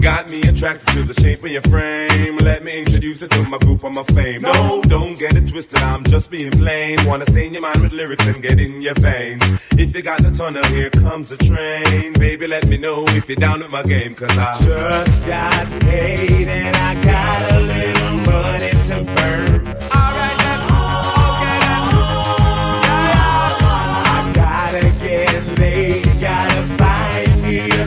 Got 0.00 0.30
me 0.30 0.42
attracted 0.42 0.86
to 0.94 1.02
the 1.02 1.14
shape 1.14 1.42
of 1.42 1.50
your 1.50 1.62
frame. 1.62 2.36
Let 2.38 2.62
me 2.62 2.78
introduce 2.78 3.20
you 3.20 3.26
to 3.26 3.42
my 3.50 3.58
group 3.58 3.82
on 3.82 3.94
my 3.94 4.04
fame. 4.14 4.42
No, 4.42 4.80
don't 4.82 5.18
get 5.18 5.34
it 5.34 5.48
twisted, 5.48 5.80
I'm 5.80 6.04
just 6.04 6.30
being 6.30 6.52
plain. 6.52 6.98
Wanna 7.04 7.26
stain 7.26 7.52
your 7.52 7.62
mind 7.62 7.82
with 7.82 7.92
lyrics 7.92 8.24
and 8.26 8.40
get 8.40 8.60
in 8.60 8.80
your 8.80 8.94
veins. 8.94 9.42
If 9.72 9.92
you 9.96 10.02
got 10.02 10.22
the 10.22 10.30
tunnel, 10.30 10.64
here 10.66 10.90
comes 10.90 11.30
the 11.30 11.36
train. 11.38 12.12
Baby, 12.12 12.46
let 12.46 12.68
me 12.68 12.76
know 12.78 13.02
if 13.08 13.28
you're 13.28 13.34
down 13.34 13.58
with 13.58 13.72
my 13.72 13.82
game, 13.82 14.14
cause 14.14 14.38
I 14.38 14.54
just 14.62 15.26
got 15.26 15.80
paid 15.80 16.46
and 16.46 16.76
I 16.76 16.94
got 17.02 17.52
a 17.52 17.60
little 17.72 18.16
money 18.30 18.70
to 18.90 18.96
burn. 19.16 19.66
Alright. 19.98 20.38
Okay, 21.34 21.58
then. 21.64 21.82
Yeah, 22.86 23.10
yeah. 23.10 24.14
I 24.14 24.32
gotta 24.42 24.84
get 25.02 25.58
laid, 25.58 26.04
gotta 26.20 26.62
find 26.78 27.42
me 27.42 27.58
a 27.58 27.86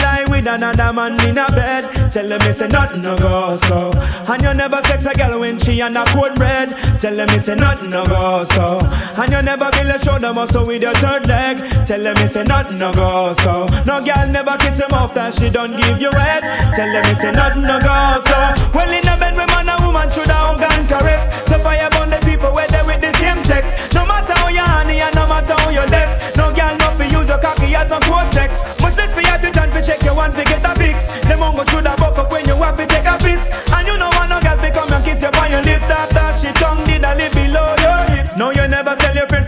with 0.41 0.47
another 0.47 0.93
man 0.93 1.13
in 1.27 1.37
a 1.37 1.47
bed. 1.51 2.11
Tell 2.11 2.27
them 2.27 2.41
it's 2.41 2.61
a 2.61 2.67
nothing 2.67 3.01
no 3.01 3.15
go 3.17 3.55
so. 3.67 3.91
And 4.27 4.41
you 4.41 4.53
never 4.53 4.81
sex 4.83 5.05
a 5.05 5.13
girl 5.13 5.39
when 5.39 5.59
she 5.59 5.81
on 5.81 5.95
a 5.95 6.03
cold 6.05 6.35
bread. 6.35 6.69
Tell 6.99 7.15
them 7.15 7.29
it's 7.29 7.47
a 7.47 7.55
nothing 7.55 7.89
no 7.89 8.03
go 8.05 8.43
so. 8.45 8.79
And 9.21 9.31
you 9.31 9.41
never 9.41 9.69
build 9.71 9.91
a 9.91 9.99
shoulder 10.03 10.33
muscle 10.33 10.65
with 10.65 10.81
your 10.81 10.93
third 10.95 11.27
leg. 11.27 11.57
Tell 11.85 12.01
them 12.01 12.17
it's 12.17 12.35
a 12.35 12.43
nothing 12.43 12.77
no 12.77 12.91
go 12.91 13.33
so. 13.41 13.67
No 13.85 14.03
girl 14.03 14.27
never 14.31 14.57
kiss 14.57 14.79
him 14.79 14.93
off 14.93 15.13
that 15.13 15.33
she 15.35 15.49
don't 15.49 15.77
give 15.77 16.01
you 16.01 16.11
head. 16.11 16.41
Tell 16.75 16.91
them 16.91 17.05
it's 17.05 17.23
a 17.23 17.31
nothing 17.31 17.63
no 17.63 17.79
go 17.79 18.21
so. 18.25 18.39
Well 18.73 18.89
in 18.89 19.07
a 19.07 19.17
bed 19.17 19.37
with 19.37 19.47
man 19.49 19.69
and 19.69 19.81
woman 19.85 20.09
should 20.09 20.27
have 20.27 20.57
hug 20.57 20.61
and 20.61 20.87
caress. 20.87 21.29
So 21.47 21.59
fire 21.59 21.89
burn 21.91 22.09
the 22.09 22.19
people 22.25 22.51
where 22.51 22.67
they 22.67 22.81
with 22.85 23.01
the 23.01 23.13
same 23.17 23.37
sex. 23.45 23.93
No 23.93 24.05
matter 24.05 24.33
how 24.33 24.49
you 24.49 24.65
honey 24.65 25.01
and 25.01 25.13
no 25.13 25.27
matter 25.27 25.53
how 25.53 25.69
you 25.69 25.85
less. 25.93 26.35
No 26.35 26.51
girl 26.51 26.80
fi 27.01 27.17
use 27.17 27.29
your 27.29 27.39
cocky 27.39 27.75
as 27.75 27.91
a 27.91 27.99
cortex. 27.99 28.79
Much 28.81 28.97
less 28.97 29.13
you 29.15 29.23
to 29.23 29.51
John 29.51 29.71
fi 29.71 29.81
check 29.81 30.03
your 30.03 30.15
one 30.15 30.31
fi 30.31 30.43
get 30.43 30.63
a 30.63 30.75
fix. 30.75 31.11
Them 31.21 31.39
won't 31.39 31.55
go 31.55 31.63
through 31.63 31.81
the 31.81 31.95
buck 31.97 32.17
up 32.17 32.31
when 32.31 32.45
you 32.45 32.55
have 32.55 32.77
to 32.77 32.85
take 32.85 33.05
a 33.05 33.17
piss. 33.17 33.70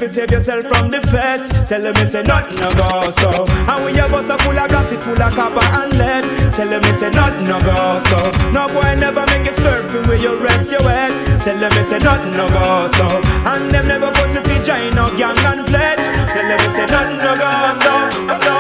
Fi 0.04 0.14
save 0.14 0.32
yourself 0.32 0.64
from 0.66 0.90
the 0.90 1.02
feds. 1.02 1.50
Tell 1.70 1.82
them 1.82 1.96
it's 1.98 2.14
a 2.14 2.24
nothing 2.24 2.60
no 2.60 2.72
go 2.74 3.12
so. 3.12 3.46
And 3.72 3.84
when 3.84 3.96
your 3.96 4.10
bus 4.10 4.30
a 4.30 4.38
full 4.38 4.58
of 4.58 4.70
gas 4.70 4.92
it 4.92 5.02
full 5.02 5.22
of 5.22 5.34
copper 5.34 5.66
and 5.80 5.94
lead. 5.98 6.26
Tell 6.54 6.68
them 6.68 6.82
it's 6.84 7.02
a 7.02 7.10
nothing 7.12 7.44
no 7.46 7.60
go 7.60 8.00
so. 8.10 8.20
No 8.52 8.68
boy 8.68 8.96
never 8.96 9.26
make 9.28 9.46
you 9.46 9.54
slurping 9.54 10.08
where 10.08 10.18
you 10.18 10.36
rest 10.38 10.72
your 10.72 10.84
head. 10.84 11.14
Tell 11.44 11.58
them 11.58 11.72
it's 11.74 11.92
a 11.92 12.00
nothing 12.00 12.32
no 12.32 12.48
go 12.50 12.90
so. 12.98 13.08
And 13.48 13.72
them 13.72 13.88
never 13.88 14.12
pussy 14.12 14.42
fi 14.44 14.62
join 14.62 14.92
no 14.96 15.16
gang 15.16 15.38
and 15.40 15.66
pledge. 15.68 16.06
Tell 16.34 16.48
them 16.48 16.60
it's 16.68 16.80
a 16.80 16.86
nothing 16.88 17.18
no 17.18 17.34
go 17.36 17.52
so, 17.84 18.38
so. 18.44 18.53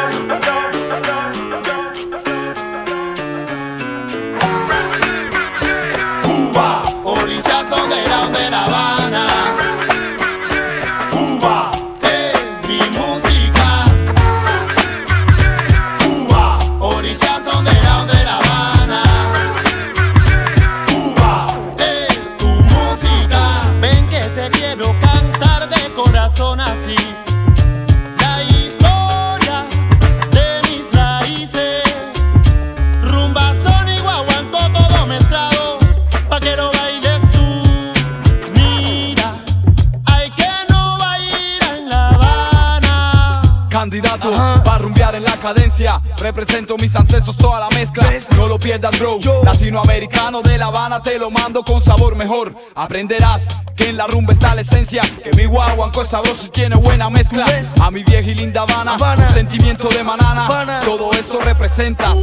Represento 46.17 46.77
mis 46.77 46.95
ancestros, 46.95 47.35
toda 47.35 47.59
la 47.59 47.69
mezcla. 47.69 48.07
No 48.37 48.47
lo 48.47 48.57
pierdas, 48.57 48.97
bro. 48.97 49.19
Latinoamericano 49.43 50.41
de 50.41 50.57
La 50.57 50.67
Habana, 50.67 51.01
te 51.01 51.19
lo 51.19 51.29
mando 51.29 51.63
con 51.63 51.81
sabor 51.81 52.15
mejor. 52.15 52.55
Aprenderás 52.75 53.47
que 53.75 53.89
en 53.89 53.97
la 53.97 54.07
rumba 54.07 54.33
está 54.33 54.55
la 54.55 54.61
esencia. 54.61 55.03
Que 55.23 55.31
mi 55.33 55.45
guaguanco 55.45 56.01
es 56.01 56.09
sabroso 56.09 56.45
y 56.47 56.49
tiene 56.49 56.75
buena 56.75 57.09
mezcla. 57.09 57.45
A 57.81 57.91
mi 57.91 58.03
vieja 58.03 58.29
y 58.29 58.35
linda 58.35 58.61
Habana, 58.61 58.95
un 59.27 59.33
sentimiento 59.33 59.89
de 59.89 60.03
manana. 60.03 60.79
Todo 60.85 61.11
eso 61.11 61.41
representas. 61.41 62.15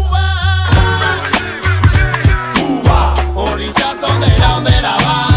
Cuba, 2.54 3.14
de 4.64 4.82
la 4.82 4.94
Habana. 4.94 5.29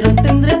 pero 0.00 0.14
tendré 0.14 0.57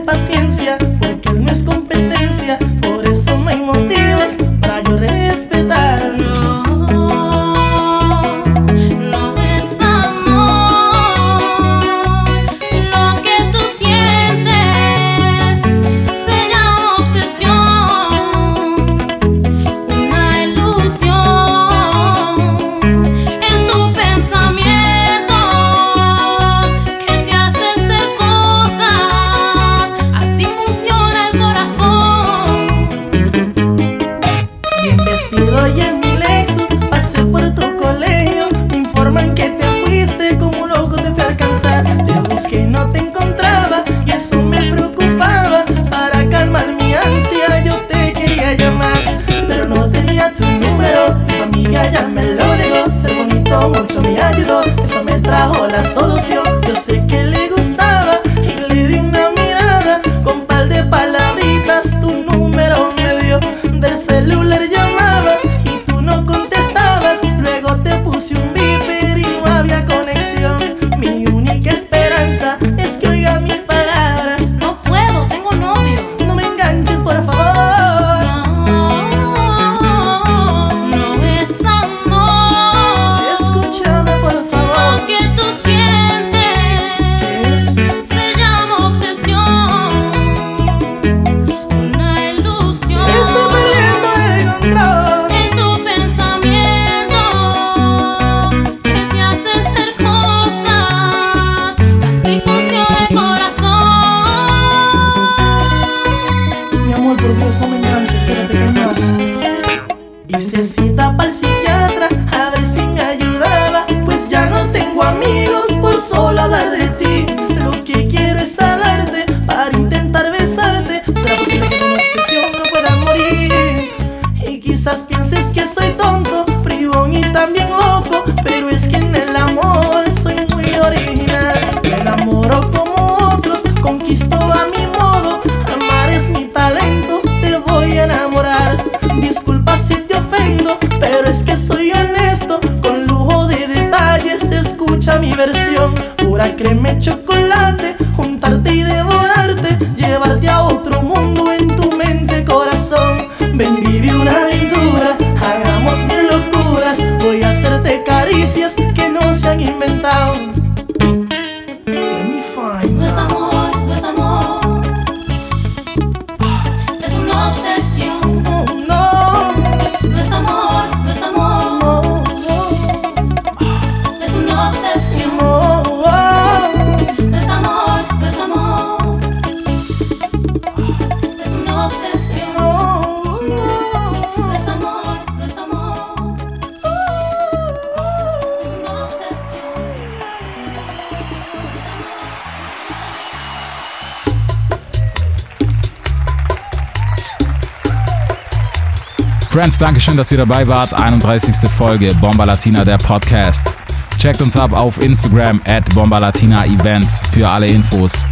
Dankeschön, 199.78 200.16
dass 200.16 200.32
ihr 200.32 200.38
dabei 200.38 200.66
wart. 200.66 200.92
31. 200.92 201.54
Folge 201.70 202.12
Bomba 202.16 202.42
Latina, 202.42 202.84
der 202.84 202.98
Podcast. 202.98 203.76
Checkt 204.18 204.42
uns 204.42 204.56
ab 204.56 204.72
auf 204.72 205.00
Instagram 205.00 205.60
at 205.64 205.84
Bomba 205.94 206.18
Latina 206.18 206.66
Events 206.66 207.22
für 207.30 207.48
alle 207.48 207.68
Infos. 207.68 208.26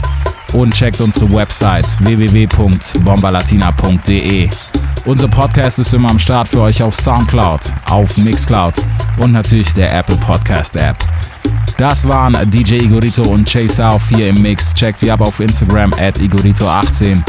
Und 0.53 0.74
checkt 0.74 1.01
unsere 1.01 1.32
Website 1.32 1.86
www.bombalatina.de. 2.01 4.49
Unser 5.05 5.28
Podcast 5.28 5.78
ist 5.78 5.94
immer 5.94 6.11
am 6.11 6.18
Start 6.18 6.49
für 6.49 6.62
euch 6.62 6.82
auf 6.82 6.97
Soundcloud, 6.97 7.61
auf 7.90 8.16
Mixcloud 8.16 8.74
und 9.18 9.30
natürlich 9.30 9.72
der 9.72 9.97
Apple 9.97 10.16
Podcast 10.16 10.74
App. 10.74 10.97
Das 11.78 12.09
waren 12.09 12.36
DJ 12.51 12.78
Igorito 12.78 13.22
und 13.22 13.55
Jay 13.55 13.68
South 13.68 14.09
hier 14.09 14.30
im 14.30 14.42
Mix. 14.42 14.74
Checkt 14.74 14.99
sie 14.99 15.12
ab 15.12 15.20
auf 15.20 15.38
Instagram 15.38 15.92
at 15.92 16.18
Igorito18, 16.18 17.22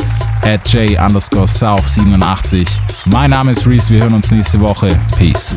at 0.44 0.68
J 0.74 1.00
underscore 1.00 1.46
South87 1.46 2.80
mein 3.10 3.30
Name 3.30 3.52
ist 3.52 3.66
Reese, 3.66 3.94
wir 3.94 4.02
hören 4.02 4.14
uns 4.14 4.32
nächste 4.32 4.60
Woche. 4.60 5.00
Peace. 5.18 5.56